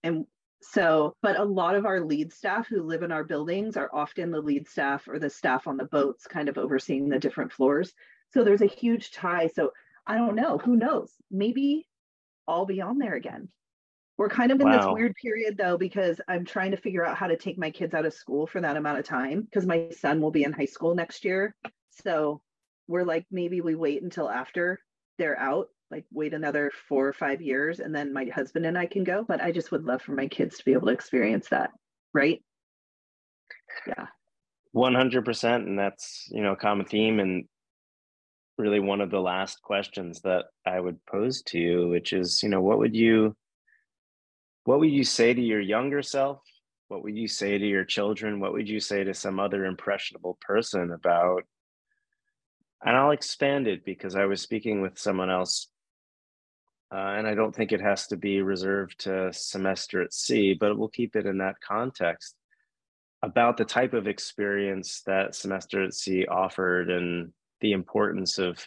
and 0.03 0.25
so, 0.61 1.15
but 1.21 1.39
a 1.39 1.43
lot 1.43 1.75
of 1.75 1.85
our 1.85 2.01
lead 2.01 2.33
staff 2.33 2.67
who 2.67 2.83
live 2.83 3.03
in 3.03 3.11
our 3.11 3.23
buildings 3.23 3.77
are 3.77 3.89
often 3.93 4.31
the 4.31 4.41
lead 4.41 4.67
staff 4.67 5.07
or 5.07 5.17
the 5.17 5.29
staff 5.29 5.67
on 5.67 5.77
the 5.77 5.85
boats, 5.85 6.27
kind 6.27 6.49
of 6.49 6.57
overseeing 6.57 7.07
the 7.07 7.19
different 7.19 7.51
floors. 7.51 7.93
So 8.33 8.43
there's 8.43 8.61
a 8.61 8.67
huge 8.67 9.11
tie. 9.11 9.47
So 9.47 9.71
I 10.05 10.17
don't 10.17 10.35
know. 10.35 10.57
Who 10.57 10.75
knows? 10.75 11.13
Maybe 11.31 11.87
I'll 12.47 12.65
be 12.65 12.81
on 12.81 12.97
there 12.97 13.15
again. 13.15 13.49
We're 14.17 14.29
kind 14.29 14.51
of 14.51 14.59
in 14.59 14.67
wow. 14.67 14.77
this 14.77 14.85
weird 14.91 15.15
period 15.15 15.57
though, 15.57 15.77
because 15.77 16.19
I'm 16.27 16.43
trying 16.43 16.71
to 16.71 16.77
figure 16.77 17.05
out 17.05 17.15
how 17.15 17.27
to 17.27 17.37
take 17.37 17.57
my 17.57 17.71
kids 17.71 17.93
out 17.93 18.05
of 18.05 18.13
school 18.13 18.45
for 18.45 18.59
that 18.59 18.75
amount 18.75 18.99
of 18.99 19.05
time 19.05 19.43
because 19.43 19.65
my 19.65 19.89
son 19.91 20.19
will 20.19 20.31
be 20.31 20.43
in 20.43 20.51
high 20.51 20.65
school 20.65 20.93
next 20.93 21.23
year. 21.23 21.55
So 21.89 22.41
we're 22.87 23.05
like, 23.05 23.25
maybe 23.31 23.61
we 23.61 23.75
wait 23.75 24.03
until 24.03 24.29
after 24.29 24.81
they're 25.17 25.39
out 25.39 25.69
like 25.91 26.05
wait 26.11 26.33
another 26.33 26.71
four 26.87 27.07
or 27.07 27.13
five 27.13 27.41
years 27.41 27.79
and 27.79 27.93
then 27.93 28.13
my 28.13 28.25
husband 28.25 28.65
and 28.65 28.77
I 28.77 28.85
can 28.85 29.03
go. 29.03 29.23
But 29.27 29.41
I 29.41 29.51
just 29.51 29.71
would 29.71 29.85
love 29.85 30.01
for 30.01 30.13
my 30.13 30.27
kids 30.27 30.57
to 30.57 30.65
be 30.65 30.73
able 30.73 30.87
to 30.87 30.93
experience 30.93 31.49
that. 31.49 31.71
Right. 32.13 32.43
Yeah. 33.87 34.07
100%. 34.75 35.55
And 35.55 35.79
that's, 35.79 36.27
you 36.31 36.43
know, 36.43 36.53
a 36.53 36.57
common 36.57 36.85
theme 36.85 37.19
and 37.19 37.45
really 38.57 38.79
one 38.79 39.01
of 39.01 39.09
the 39.09 39.19
last 39.19 39.61
questions 39.61 40.21
that 40.21 40.45
I 40.65 40.79
would 40.79 41.03
pose 41.05 41.41
to 41.43 41.59
you, 41.59 41.89
which 41.89 42.13
is, 42.13 42.43
you 42.43 42.49
know, 42.49 42.61
what 42.61 42.79
would 42.79 42.95
you, 42.95 43.35
what 44.65 44.79
would 44.79 44.91
you 44.91 45.03
say 45.03 45.33
to 45.33 45.41
your 45.41 45.61
younger 45.61 46.01
self? 46.01 46.41
What 46.89 47.03
would 47.03 47.17
you 47.17 47.27
say 47.27 47.57
to 47.57 47.65
your 47.65 47.85
children? 47.85 48.39
What 48.39 48.53
would 48.53 48.67
you 48.67 48.79
say 48.79 49.03
to 49.03 49.13
some 49.13 49.39
other 49.39 49.65
impressionable 49.65 50.37
person 50.41 50.91
about 50.91 51.43
and 52.83 52.95
I'll 52.95 53.11
expand 53.11 53.67
it 53.67 53.83
because 53.83 54.15
I 54.15 54.25
was 54.25 54.41
speaking 54.41 54.81
with 54.81 54.97
someone 54.97 55.29
else 55.29 55.67
uh, 56.91 57.15
and 57.17 57.27
I 57.27 57.35
don't 57.35 57.55
think 57.55 57.71
it 57.71 57.81
has 57.81 58.07
to 58.07 58.17
be 58.17 58.41
reserved 58.41 58.99
to 59.01 59.31
semester 59.31 60.01
at 60.01 60.13
sea, 60.13 60.55
but 60.59 60.77
we'll 60.77 60.89
keep 60.89 61.15
it 61.15 61.25
in 61.25 61.37
that 61.37 61.59
context 61.61 62.35
about 63.21 63.57
the 63.57 63.65
type 63.65 63.93
of 63.93 64.07
experience 64.07 65.01
that 65.05 65.35
semester 65.35 65.83
at 65.83 65.93
sea 65.93 66.25
offered 66.25 66.89
and 66.89 67.31
the 67.61 67.73
importance 67.73 68.37
of 68.37 68.65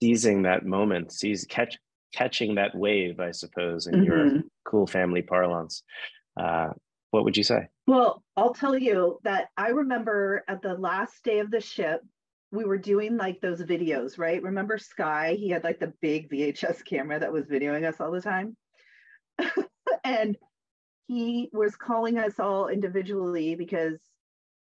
seizing 0.00 0.42
that 0.42 0.64
moment, 0.64 1.12
seize 1.12 1.44
catch 1.48 1.76
catching 2.14 2.54
that 2.54 2.74
wave, 2.74 3.20
I 3.20 3.32
suppose, 3.32 3.86
in 3.86 3.94
mm-hmm. 3.94 4.04
your 4.04 4.42
cool 4.64 4.86
family 4.86 5.22
parlance. 5.22 5.82
Uh, 6.40 6.68
what 7.10 7.24
would 7.24 7.36
you 7.36 7.42
say? 7.42 7.68
Well, 7.86 8.22
I'll 8.36 8.54
tell 8.54 8.76
you 8.76 9.18
that 9.24 9.48
I 9.56 9.68
remember 9.68 10.42
at 10.48 10.62
the 10.62 10.74
last 10.74 11.22
day 11.22 11.40
of 11.40 11.50
the 11.50 11.60
ship, 11.60 12.00
we 12.54 12.64
were 12.64 12.78
doing 12.78 13.16
like 13.16 13.40
those 13.40 13.62
videos, 13.62 14.18
right? 14.18 14.42
Remember 14.42 14.78
Sky? 14.78 15.36
He 15.38 15.50
had 15.50 15.64
like 15.64 15.80
the 15.80 15.92
big 16.00 16.30
VHS 16.30 16.84
camera 16.84 17.18
that 17.18 17.32
was 17.32 17.46
videoing 17.46 17.86
us 17.86 18.00
all 18.00 18.10
the 18.10 18.20
time. 18.20 18.56
and 20.04 20.36
he 21.08 21.50
was 21.52 21.76
calling 21.76 22.18
us 22.18 22.38
all 22.38 22.68
individually 22.68 23.54
because 23.56 23.98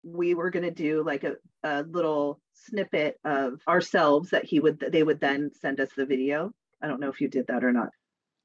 we 0.04 0.34
were 0.34 0.50
going 0.50 0.64
to 0.64 0.72
do 0.72 1.04
like 1.04 1.24
a, 1.24 1.36
a 1.64 1.84
little 1.84 2.40
snippet 2.54 3.20
of 3.24 3.62
ourselves 3.68 4.32
that 4.32 4.46
he 4.46 4.60
would 4.60 4.80
they 4.92 5.04
would 5.04 5.20
then 5.20 5.52
send 5.62 5.80
us 5.80 5.90
the 5.96 6.06
video. 6.06 6.52
I 6.82 6.88
don't 6.88 7.00
know 7.00 7.10
if 7.10 7.22
you 7.22 7.28
did 7.28 7.48
that 7.48 7.64
or 7.64 7.72
not. 7.72 7.90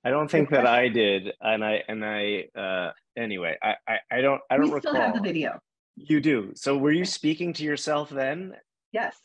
I 0.05 0.11
don't 0.11 0.31
think 0.31 0.51
that 0.51 0.67
I 0.67 0.89
did, 0.89 1.33
and 1.41 1.65
I 1.65 1.83
and 1.89 2.05
I 2.05 2.45
uh, 2.57 2.93
anyway. 3.17 3.57
I, 3.63 3.75
I 3.89 3.99
I 4.11 4.21
don't 4.21 4.41
I 4.51 4.57
don't 4.57 4.69
we 4.69 4.75
recall. 4.75 4.93
Still 4.93 5.03
have 5.03 5.15
the 5.15 5.21
video. 5.21 5.59
You 5.97 6.21
do. 6.21 6.53
So 6.55 6.77
were 6.77 6.93
you 6.93 7.05
speaking 7.05 7.55
to 7.55 7.65
yourself 7.65 8.11
then? 8.11 8.55
Yes. 8.93 9.17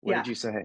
What 0.00 0.12
yeah. 0.12 0.22
did 0.22 0.28
you 0.28 0.34
say? 0.34 0.64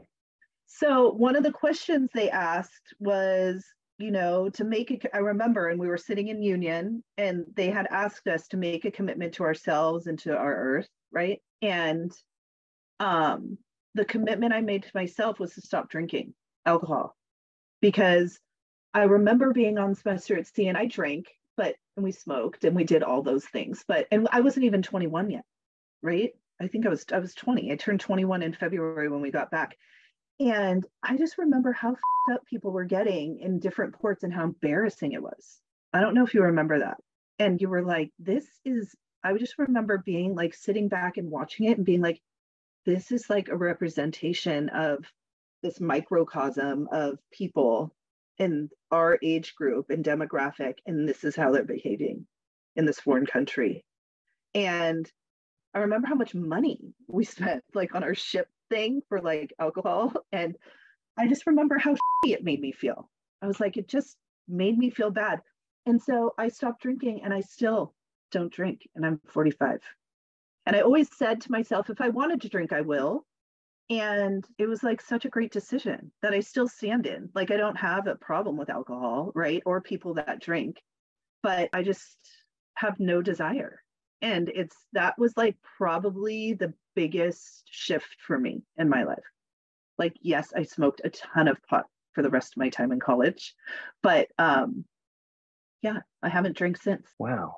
So 0.66 1.12
one 1.12 1.36
of 1.36 1.44
the 1.44 1.52
questions 1.52 2.10
they 2.14 2.30
asked 2.30 2.94
was, 3.00 3.66
you 3.98 4.12
know, 4.12 4.50
to 4.50 4.64
make 4.64 4.92
a, 4.92 5.16
I 5.16 5.20
remember, 5.20 5.70
and 5.70 5.80
we 5.80 5.88
were 5.88 5.98
sitting 5.98 6.28
in 6.28 6.42
Union, 6.42 7.04
and 7.18 7.46
they 7.56 7.70
had 7.70 7.88
asked 7.92 8.28
us 8.28 8.48
to 8.50 8.58
make 8.58 8.86
a 8.86 8.92
commitment 8.92 9.36
to 9.36 9.44
ourselves 9.44 10.08
and 10.08 10.20
to 10.20 10.36
our 10.36 10.54
Earth, 10.54 10.90
right? 11.12 11.42
And 11.62 12.12
um, 13.00 13.58
the 13.94 14.06
commitment 14.06 14.54
I 14.54 14.62
made 14.62 14.84
to 14.84 14.92
myself 14.94 15.40
was 15.40 15.54
to 15.54 15.62
stop 15.62 15.90
drinking 15.90 16.34
alcohol 16.66 17.16
because 17.82 18.40
I 18.94 19.04
remember 19.04 19.54
being 19.54 19.78
on 19.78 19.96
semester 19.96 20.38
at 20.38 20.48
sea 20.48 20.68
and 20.68 20.78
I 20.78 20.86
drank, 20.86 21.28
but 21.58 21.76
and 21.96 22.04
we 22.04 22.12
smoked 22.12 22.64
and 22.64 22.76
we 22.76 22.84
did 22.84 23.04
all 23.04 23.22
those 23.22 23.46
things. 23.46 23.84
But 23.88 24.08
and 24.12 24.28
I 24.32 24.42
wasn't 24.42 24.66
even 24.66 24.82
21 24.82 25.30
yet, 25.32 25.44
right? 26.02 26.32
I 26.62 26.68
think 26.68 26.86
I 26.86 26.90
was 26.90 27.06
I 27.12 27.20
was 27.20 27.36
20. 27.36 27.72
I 27.72 27.76
turned 27.76 28.00
21 28.00 28.42
in 28.42 28.54
February 28.54 29.10
when 29.10 29.22
we 29.22 29.32
got 29.32 29.52
back. 29.52 29.78
And 30.40 30.86
I 31.04 31.18
just 31.18 31.38
remember 31.38 31.72
how 31.72 31.96
up 32.32 32.46
people 32.46 32.72
were 32.72 32.86
getting 32.86 33.40
in 33.40 33.60
different 33.60 33.94
ports 33.94 34.24
and 34.24 34.34
how 34.34 34.44
embarrassing 34.44 35.14
it 35.14 35.22
was. 35.22 35.60
I 35.94 36.02
don't 36.02 36.14
know 36.14 36.26
if 36.26 36.34
you 36.34 36.44
remember 36.44 36.80
that. 36.80 36.98
And 37.40 37.62
you 37.62 37.70
were 37.70 37.84
like, 37.84 38.12
this 38.20 38.46
is, 38.66 38.94
I 39.24 39.34
just 39.38 39.58
remember 39.58 39.98
being 39.98 40.36
like 40.36 40.54
sitting 40.54 40.90
back 40.90 41.18
and 41.18 41.32
watching 41.32 41.68
it 41.68 41.78
and 41.78 41.86
being 41.86 42.02
like, 42.02 42.22
this 42.86 43.12
is 43.12 43.30
like 43.30 43.50
a 43.50 43.58
representation 43.58 44.70
of 44.70 45.06
this 45.64 45.80
microcosm 45.80 46.88
of 46.92 47.18
people 47.32 47.94
in 48.38 48.70
our 48.92 49.18
age 49.24 49.56
group 49.56 49.90
and 49.90 50.04
demographic, 50.04 50.76
and 50.86 51.08
this 51.08 51.24
is 51.24 51.36
how 51.36 51.52
they're 51.52 51.64
behaving 51.64 52.28
in 52.76 52.86
this 52.86 53.00
foreign 53.00 53.26
country. 53.26 53.86
And 54.54 55.10
I 55.76 55.80
remember 55.80 56.08
how 56.08 56.16
much 56.16 56.34
money 56.34 56.80
we 57.08 57.26
spent 57.26 57.64
like 57.74 57.94
on 57.94 58.04
our 58.04 58.16
ship 58.16 58.48
thing 58.70 59.02
for 59.10 59.22
like 59.22 59.54
alcohol. 59.60 60.14
And 60.32 60.56
I 61.18 61.28
just 61.28 61.46
remember 61.46 61.78
how 61.78 61.96
it 62.26 62.44
made 62.44 62.62
me 62.62 62.72
feel. 62.72 63.10
I 63.42 63.48
was 63.48 63.60
like, 63.60 63.76
it 63.76 63.90
just 63.90 64.16
made 64.48 64.78
me 64.78 64.90
feel 64.90 65.12
bad. 65.12 65.42
And 65.86 66.02
so 66.02 66.34
I 66.38 66.48
stopped 66.48 66.82
drinking 66.82 67.22
and 67.24 67.34
I 67.34 67.42
still 67.42 67.94
don't 68.32 68.52
drink. 68.52 68.88
And 68.96 69.06
I'm 69.06 69.20
45. 69.28 69.82
And 70.66 70.76
I 70.76 70.80
always 70.80 71.10
said 71.16 71.42
to 71.42 71.52
myself, 71.52 71.90
if 71.90 72.02
I 72.02 72.10
wanted 72.10 72.42
to 72.42 72.50
drink, 72.50 72.74
I 72.74 72.82
will. 72.82 73.26
And 73.90 74.44
it 74.58 74.68
was 74.68 74.82
like 74.82 75.00
such 75.00 75.26
a 75.26 75.30
great 75.30 75.52
decision 75.52 76.12
that 76.24 76.34
I 76.34 76.40
still 76.40 76.68
stand 76.68 77.06
in. 77.06 77.30
Like, 77.36 77.52
I 77.52 77.58
don't 77.58 77.78
have 77.78 78.08
a 78.08 78.16
problem 78.16 78.58
with 78.58 78.72
alcohol, 78.72 79.32
right? 79.36 79.62
Or 79.64 79.80
people 79.80 80.16
that 80.16 80.42
drink, 80.42 80.82
but 81.44 81.70
I 81.72 81.84
just 81.84 82.18
have 82.78 83.00
no 83.00 83.22
desire 83.22 83.80
and 84.26 84.50
it's 84.50 84.76
that 84.94 85.18
was 85.20 85.38
like 85.38 85.56
probably 85.78 86.54
the 86.54 86.74
biggest 86.96 87.64
shift 87.70 88.18
for 88.26 88.40
me 88.40 88.64
in 88.76 88.90
my 88.90 89.04
life. 89.04 89.24
Like 89.98 90.18
yes 90.20 90.52
i 90.58 90.64
smoked 90.64 91.02
a 91.04 91.10
ton 91.10 91.48
of 91.48 91.62
pot 91.70 91.86
for 92.14 92.24
the 92.24 92.30
rest 92.30 92.54
of 92.54 92.58
my 92.58 92.70
time 92.70 92.92
in 92.92 93.00
college 93.00 93.54
but 94.02 94.28
um 94.40 94.86
yeah 95.82 96.00
i 96.24 96.30
haven't 96.30 96.58
drank 96.58 96.82
since. 96.82 97.08
Wow. 97.20 97.58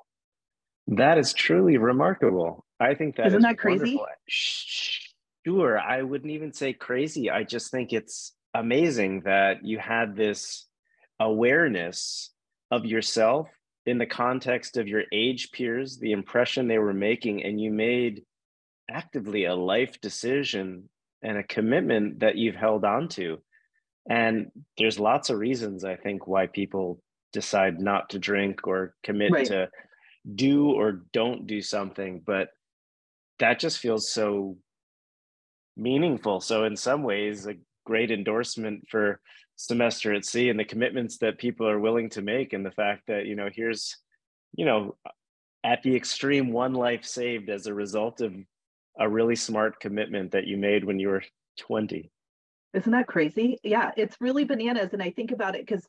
That 0.88 1.18
is 1.18 1.32
truly 1.32 1.76
remarkable. 1.76 2.64
I 2.80 2.94
think 2.94 3.16
that 3.16 3.26
isn't 3.28 3.38
is 3.38 3.42
that 3.42 3.58
crazy? 3.58 3.96
wonderful. 3.96 4.06
sure 4.26 5.78
i 5.78 6.02
wouldn't 6.02 6.30
even 6.30 6.52
say 6.52 6.74
crazy. 6.74 7.30
I 7.30 7.44
just 7.44 7.70
think 7.70 7.92
it's 7.92 8.34
amazing 8.54 9.22
that 9.22 9.64
you 9.64 9.78
had 9.78 10.16
this 10.16 10.66
awareness 11.18 12.30
of 12.70 12.84
yourself 12.84 13.48
in 13.88 13.98
the 13.98 14.06
context 14.06 14.76
of 14.76 14.86
your 14.86 15.04
age 15.12 15.50
peers, 15.50 15.98
the 15.98 16.12
impression 16.12 16.68
they 16.68 16.78
were 16.78 16.92
making, 16.92 17.42
and 17.42 17.60
you 17.60 17.70
made 17.70 18.22
actively 18.90 19.46
a 19.46 19.54
life 19.54 20.00
decision 20.00 20.88
and 21.22 21.38
a 21.38 21.42
commitment 21.42 22.20
that 22.20 22.36
you've 22.36 22.54
held 22.54 22.84
on 22.84 23.08
to. 23.08 23.38
And 24.08 24.50
there's 24.76 24.98
lots 24.98 25.30
of 25.30 25.38
reasons, 25.38 25.84
I 25.84 25.96
think, 25.96 26.26
why 26.26 26.46
people 26.46 27.02
decide 27.32 27.80
not 27.80 28.10
to 28.10 28.18
drink 28.18 28.66
or 28.66 28.94
commit 29.02 29.32
right. 29.32 29.46
to 29.46 29.68
do 30.34 30.70
or 30.72 31.04
don't 31.12 31.46
do 31.46 31.62
something. 31.62 32.22
But 32.24 32.50
that 33.38 33.58
just 33.58 33.78
feels 33.78 34.12
so 34.12 34.58
meaningful. 35.76 36.40
So, 36.40 36.64
in 36.64 36.76
some 36.76 37.02
ways, 37.02 37.46
a 37.46 37.54
great 37.86 38.10
endorsement 38.10 38.88
for 38.88 39.20
semester 39.58 40.14
at 40.14 40.24
sea 40.24 40.50
and 40.50 40.58
the 40.58 40.64
commitments 40.64 41.18
that 41.18 41.36
people 41.36 41.68
are 41.68 41.80
willing 41.80 42.08
to 42.08 42.22
make 42.22 42.52
and 42.52 42.64
the 42.64 42.70
fact 42.70 43.02
that 43.08 43.26
you 43.26 43.34
know 43.34 43.48
here's 43.52 43.96
you 44.54 44.64
know 44.64 44.94
at 45.64 45.82
the 45.82 45.94
extreme 45.94 46.52
one 46.52 46.74
life 46.74 47.04
saved 47.04 47.50
as 47.50 47.66
a 47.66 47.74
result 47.74 48.20
of 48.20 48.32
a 49.00 49.08
really 49.08 49.34
smart 49.34 49.80
commitment 49.80 50.30
that 50.30 50.46
you 50.46 50.56
made 50.56 50.84
when 50.84 51.00
you 51.00 51.08
were 51.08 51.24
20 51.58 52.08
isn't 52.72 52.92
that 52.92 53.08
crazy? 53.08 53.58
Yeah 53.64 53.90
it's 53.96 54.16
really 54.20 54.44
bananas. 54.44 54.90
And 54.92 55.02
i 55.02 55.10
think 55.10 55.32
about 55.32 55.56
it 55.56 55.66
because 55.66 55.84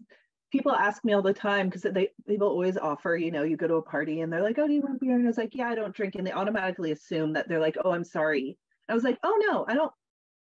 people 0.51 0.71
ask 0.71 1.05
me 1.05 1.13
all 1.13 1.21
the 1.21 1.31
time 1.31 1.69
because 1.69 1.83
they 1.83 2.09
people 2.27 2.47
always 2.47 2.75
offer 2.75 3.15
you 3.15 3.29
know 3.29 3.43
you 3.43 3.55
go 3.55 3.67
to 3.67 3.75
a 3.75 3.83
party 3.83 4.21
and 4.21 4.33
they're 4.33 4.41
like 4.41 4.57
oh 4.57 4.65
do 4.65 4.73
you 4.73 4.81
want 4.81 4.99
beer? 4.99 5.13
And 5.15 5.25
i 5.25 5.27
was 5.27 5.37
like 5.37 5.53
yeah 5.53 5.69
i 5.69 5.75
don't 5.75 5.95
drink. 5.95 6.15
And 6.15 6.25
they 6.25 6.31
automatically 6.31 6.91
assume 6.91 7.33
that 7.33 7.47
they're 7.47 7.59
like 7.59 7.77
oh 7.85 7.91
i'm 7.91 8.03
sorry. 8.03 8.57
I 8.89 8.95
was 8.95 9.03
like 9.03 9.19
oh 9.23 9.39
no 9.47 9.65
i 9.67 9.75
don't 9.75 9.91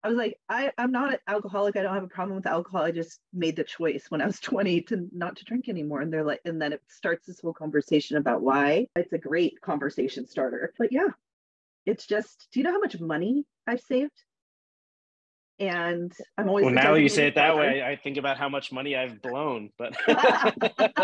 I 0.07 0.09
was 0.09 0.19
like, 0.19 0.39
I, 0.49 0.71
I'm 0.79 0.93
not 0.93 1.15
an 1.15 1.19
alcoholic. 1.27 1.77
I 1.77 1.83
don't 1.83 1.93
have 1.93 2.05
a 2.05 2.09
problem 2.09 2.37
with 2.37 2.47
alcohol. 2.47 2.85
I 2.85 2.93
just 2.93 3.19
made 3.35 3.57
the 3.57 3.65
choice 3.65 4.05
when 4.09 4.21
I 4.21 4.27
was 4.27 4.39
20 4.53 4.83
to 4.83 5.09
not 5.11 5.35
to 5.37 5.45
drink 5.45 5.69
anymore. 5.69 6.01
And 6.01 6.13
they're 6.13 6.23
like, 6.23 6.43
and 6.45 6.63
then 6.63 6.73
it 6.73 6.81
starts 6.87 7.27
this 7.27 7.41
whole 7.41 7.53
conversation 7.53 8.17
about 8.17 8.41
why. 8.41 8.87
It's 8.95 9.13
a 9.13 9.19
great 9.19 9.61
conversation 9.61 10.29
starter. 10.29 10.73
But 10.79 10.93
yeah, 10.93 11.09
it's 11.87 12.07
just, 12.07 12.47
do 12.53 12.61
you 12.61 12.65
know 12.65 12.71
how 12.71 12.79
much 12.79 13.01
money 13.01 13.47
I've 13.67 13.81
saved? 13.81 14.13
And 15.59 16.13
I'm 16.39 16.49
always 16.49 16.67
well. 16.67 16.75
Now 16.75 16.95
you 16.95 17.09
say 17.09 17.27
it 17.27 17.35
that 17.35 17.57
way, 17.57 17.83
I 17.83 17.97
think 17.97 18.17
about 18.17 18.37
how 18.37 18.49
much 18.49 18.71
money 18.71 18.95
I've 18.95 19.21
blown. 19.21 19.71
But 19.77 19.97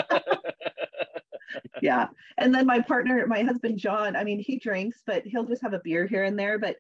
yeah, 1.83 2.07
and 2.39 2.55
then 2.55 2.67
my 2.67 2.83
partner, 2.83 3.27
my 3.27 3.43
husband 3.43 3.79
John. 3.79 4.15
I 4.15 4.23
mean, 4.23 4.39
he 4.39 4.61
drinks, 4.61 5.03
but 5.07 5.25
he'll 5.25 5.47
just 5.47 5.63
have 5.63 5.73
a 5.73 5.81
beer 5.83 6.07
here 6.07 6.23
and 6.23 6.39
there. 6.39 6.59
But 6.59 6.77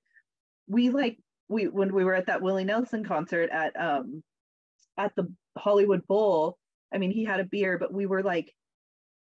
we 0.69 0.91
like 0.91 1.19
we 1.49 1.69
when 1.69 1.95
we 1.95 2.05
were 2.05 2.15
at 2.15 2.27
that 2.27 2.43
Willie 2.43 2.65
Nelson 2.65 3.05
concert 3.05 3.51
at 3.51 3.79
um 3.79 4.23
at 4.97 5.15
the 5.17 5.33
Hollywood 5.57 6.07
Bowl, 6.07 6.59
I 6.93 6.99
mean, 6.99 7.11
he 7.11 7.25
had 7.25 7.41
a 7.41 7.45
beer, 7.45 7.79
but 7.79 7.93
we 7.93 8.07
were 8.07 8.23
like 8.23 8.53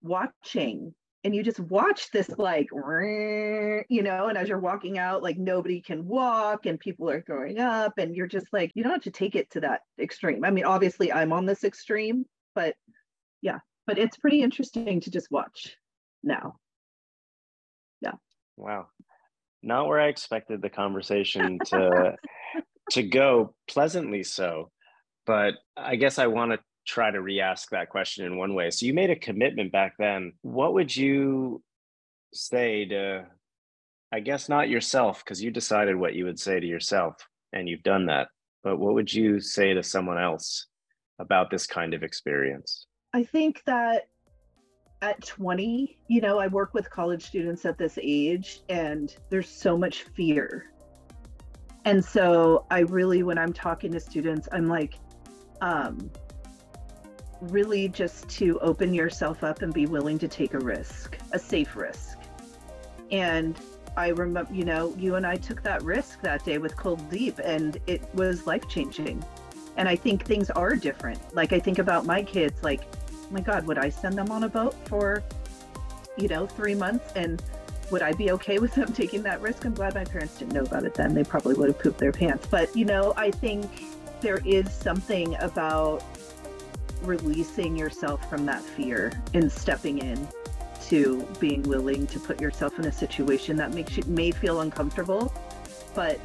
watching 0.01 0.93
and 1.23 1.35
you 1.35 1.43
just 1.43 1.59
watch 1.59 2.09
this 2.11 2.29
like 2.37 2.67
you 2.71 4.01
know 4.03 4.27
and 4.27 4.37
as 4.37 4.49
you're 4.49 4.59
walking 4.59 4.97
out 4.97 5.21
like 5.21 5.37
nobody 5.37 5.79
can 5.81 6.07
walk 6.07 6.65
and 6.65 6.79
people 6.79 7.09
are 7.09 7.21
throwing 7.21 7.59
up 7.59 7.93
and 7.97 8.15
you're 8.15 8.27
just 8.27 8.47
like 8.51 8.71
you 8.73 8.83
don't 8.83 8.93
have 8.93 9.03
to 9.03 9.11
take 9.11 9.35
it 9.35 9.49
to 9.51 9.59
that 9.61 9.81
extreme. 9.99 10.43
I 10.43 10.51
mean 10.51 10.65
obviously 10.65 11.11
i'm 11.11 11.33
on 11.33 11.45
this 11.45 11.63
extreme 11.63 12.25
but 12.55 12.75
yeah 13.41 13.59
but 13.85 13.97
it's 13.97 14.17
pretty 14.17 14.41
interesting 14.41 15.01
to 15.01 15.11
just 15.11 15.29
watch 15.31 15.75
now. 16.23 16.55
Yeah. 18.01 18.13
Wow 18.57 18.87
not 19.63 19.87
where 19.87 19.99
I 19.99 20.07
expected 20.07 20.61
the 20.61 20.69
conversation 20.69 21.59
to 21.65 22.15
to 22.91 23.03
go 23.03 23.53
pleasantly 23.67 24.23
so. 24.23 24.71
But 25.25 25.55
I 25.77 25.95
guess 25.95 26.19
I 26.19 26.27
want 26.27 26.51
to 26.51 26.59
try 26.85 27.11
to 27.11 27.21
re-ask 27.21 27.69
that 27.69 27.89
question 27.89 28.25
in 28.25 28.37
one 28.37 28.55
way. 28.55 28.71
So 28.71 28.85
you 28.85 28.93
made 28.93 29.11
a 29.11 29.15
commitment 29.15 29.71
back 29.71 29.93
then. 29.99 30.33
What 30.41 30.73
would 30.73 30.95
you 30.95 31.61
say 32.33 32.85
to 32.85 33.25
I 34.13 34.19
guess 34.19 34.49
not 34.49 34.69
yourself 34.69 35.23
because 35.23 35.41
you 35.41 35.51
decided 35.51 35.95
what 35.95 36.15
you 36.15 36.25
would 36.25 36.39
say 36.39 36.59
to 36.59 36.67
yourself 36.67 37.15
and 37.53 37.69
you've 37.69 37.83
done 37.83 38.07
that. 38.07 38.27
But 38.63 38.77
what 38.77 38.93
would 38.93 39.11
you 39.11 39.39
say 39.39 39.73
to 39.73 39.83
someone 39.83 40.17
else 40.17 40.67
about 41.17 41.49
this 41.49 41.65
kind 41.65 41.93
of 41.93 42.03
experience? 42.03 42.87
I 43.13 43.23
think 43.23 43.61
that 43.65 44.03
at 45.01 45.23
20, 45.25 45.97
you 46.07 46.21
know, 46.21 46.37
I 46.39 46.47
work 46.47 46.73
with 46.73 46.89
college 46.89 47.25
students 47.25 47.65
at 47.65 47.77
this 47.77 47.97
age, 48.01 48.61
and 48.69 49.15
there's 49.29 49.49
so 49.49 49.77
much 49.77 50.03
fear. 50.15 50.71
And 51.85 52.03
so 52.03 52.65
I 52.69 52.79
really, 52.79 53.23
when 53.23 53.37
I'm 53.37 53.53
talking 53.53 53.91
to 53.93 53.99
students, 53.99 54.47
I'm 54.51 54.67
like, 54.67 54.99
um, 55.61 56.11
really 57.41 57.87
just 57.87 58.29
to 58.29 58.59
open 58.59 58.93
yourself 58.93 59.43
up 59.43 59.63
and 59.63 59.73
be 59.73 59.87
willing 59.87 60.19
to 60.19 60.27
take 60.27 60.53
a 60.53 60.59
risk, 60.59 61.17
a 61.31 61.39
safe 61.39 61.75
risk. 61.75 62.19
And 63.11 63.57
I 63.97 64.09
remember, 64.09 64.53
you 64.53 64.63
know, 64.63 64.95
you 64.97 65.15
and 65.15 65.25
I 65.25 65.35
took 65.35 65.63
that 65.63 65.81
risk 65.81 66.21
that 66.21 66.45
day 66.45 66.59
with 66.59 66.75
Kuldeep, 66.75 67.39
and 67.39 67.79
it 67.87 68.03
was 68.13 68.45
life 68.45 68.67
changing. 68.69 69.23
And 69.77 69.89
I 69.89 69.95
think 69.95 70.25
things 70.25 70.51
are 70.51 70.75
different. 70.75 71.19
Like, 71.33 71.51
I 71.53 71.59
think 71.59 71.79
about 71.79 72.05
my 72.05 72.21
kids, 72.21 72.61
like, 72.61 72.83
my 73.31 73.41
God, 73.41 73.65
would 73.67 73.77
I 73.77 73.89
send 73.89 74.17
them 74.17 74.31
on 74.31 74.43
a 74.43 74.49
boat 74.49 74.75
for, 74.87 75.23
you 76.17 76.27
know, 76.27 76.45
three 76.45 76.75
months? 76.75 77.13
And 77.15 77.41
would 77.89 78.01
I 78.01 78.13
be 78.13 78.31
okay 78.31 78.59
with 78.59 78.73
them 78.73 78.91
taking 78.93 79.23
that 79.23 79.41
risk? 79.41 79.65
I'm 79.65 79.73
glad 79.73 79.95
my 79.95 80.05
parents 80.05 80.37
didn't 80.37 80.53
know 80.53 80.63
about 80.63 80.83
it 80.83 80.93
then. 80.93 81.13
They 81.13 81.23
probably 81.23 81.55
would 81.55 81.69
have 81.69 81.79
pooped 81.79 81.99
their 81.99 82.11
pants. 82.11 82.47
But, 82.49 82.75
you 82.75 82.85
know, 82.85 83.13
I 83.17 83.31
think 83.31 83.69
there 84.21 84.41
is 84.45 84.71
something 84.71 85.35
about 85.37 86.03
releasing 87.03 87.75
yourself 87.75 88.29
from 88.29 88.45
that 88.45 88.61
fear 88.61 89.11
and 89.33 89.51
stepping 89.51 89.99
in 89.99 90.27
to 90.83 91.25
being 91.39 91.63
willing 91.63 92.05
to 92.07 92.19
put 92.19 92.39
yourself 92.41 92.77
in 92.77 92.85
a 92.85 92.91
situation 92.91 93.55
that 93.55 93.73
makes 93.73 93.97
you 93.97 94.03
may 94.05 94.31
feel 94.31 94.61
uncomfortable, 94.61 95.33
but 95.95 96.19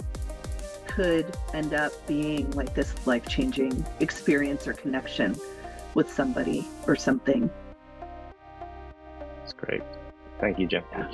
could 0.87 1.37
end 1.53 1.75
up 1.75 1.93
being 2.07 2.51
like 2.53 2.75
this 2.75 2.95
life 3.07 3.27
changing 3.29 3.85
experience 4.01 4.67
or 4.67 4.73
connection 4.73 5.37
with 5.97 6.13
somebody 6.13 6.65
or 6.87 6.95
something. 6.95 7.51
That's 9.39 9.55
great. 9.55 9.83
Thank 10.39 10.61
you, 10.61 10.69
Jeff. 10.69 10.85
Yeah. 10.93 11.11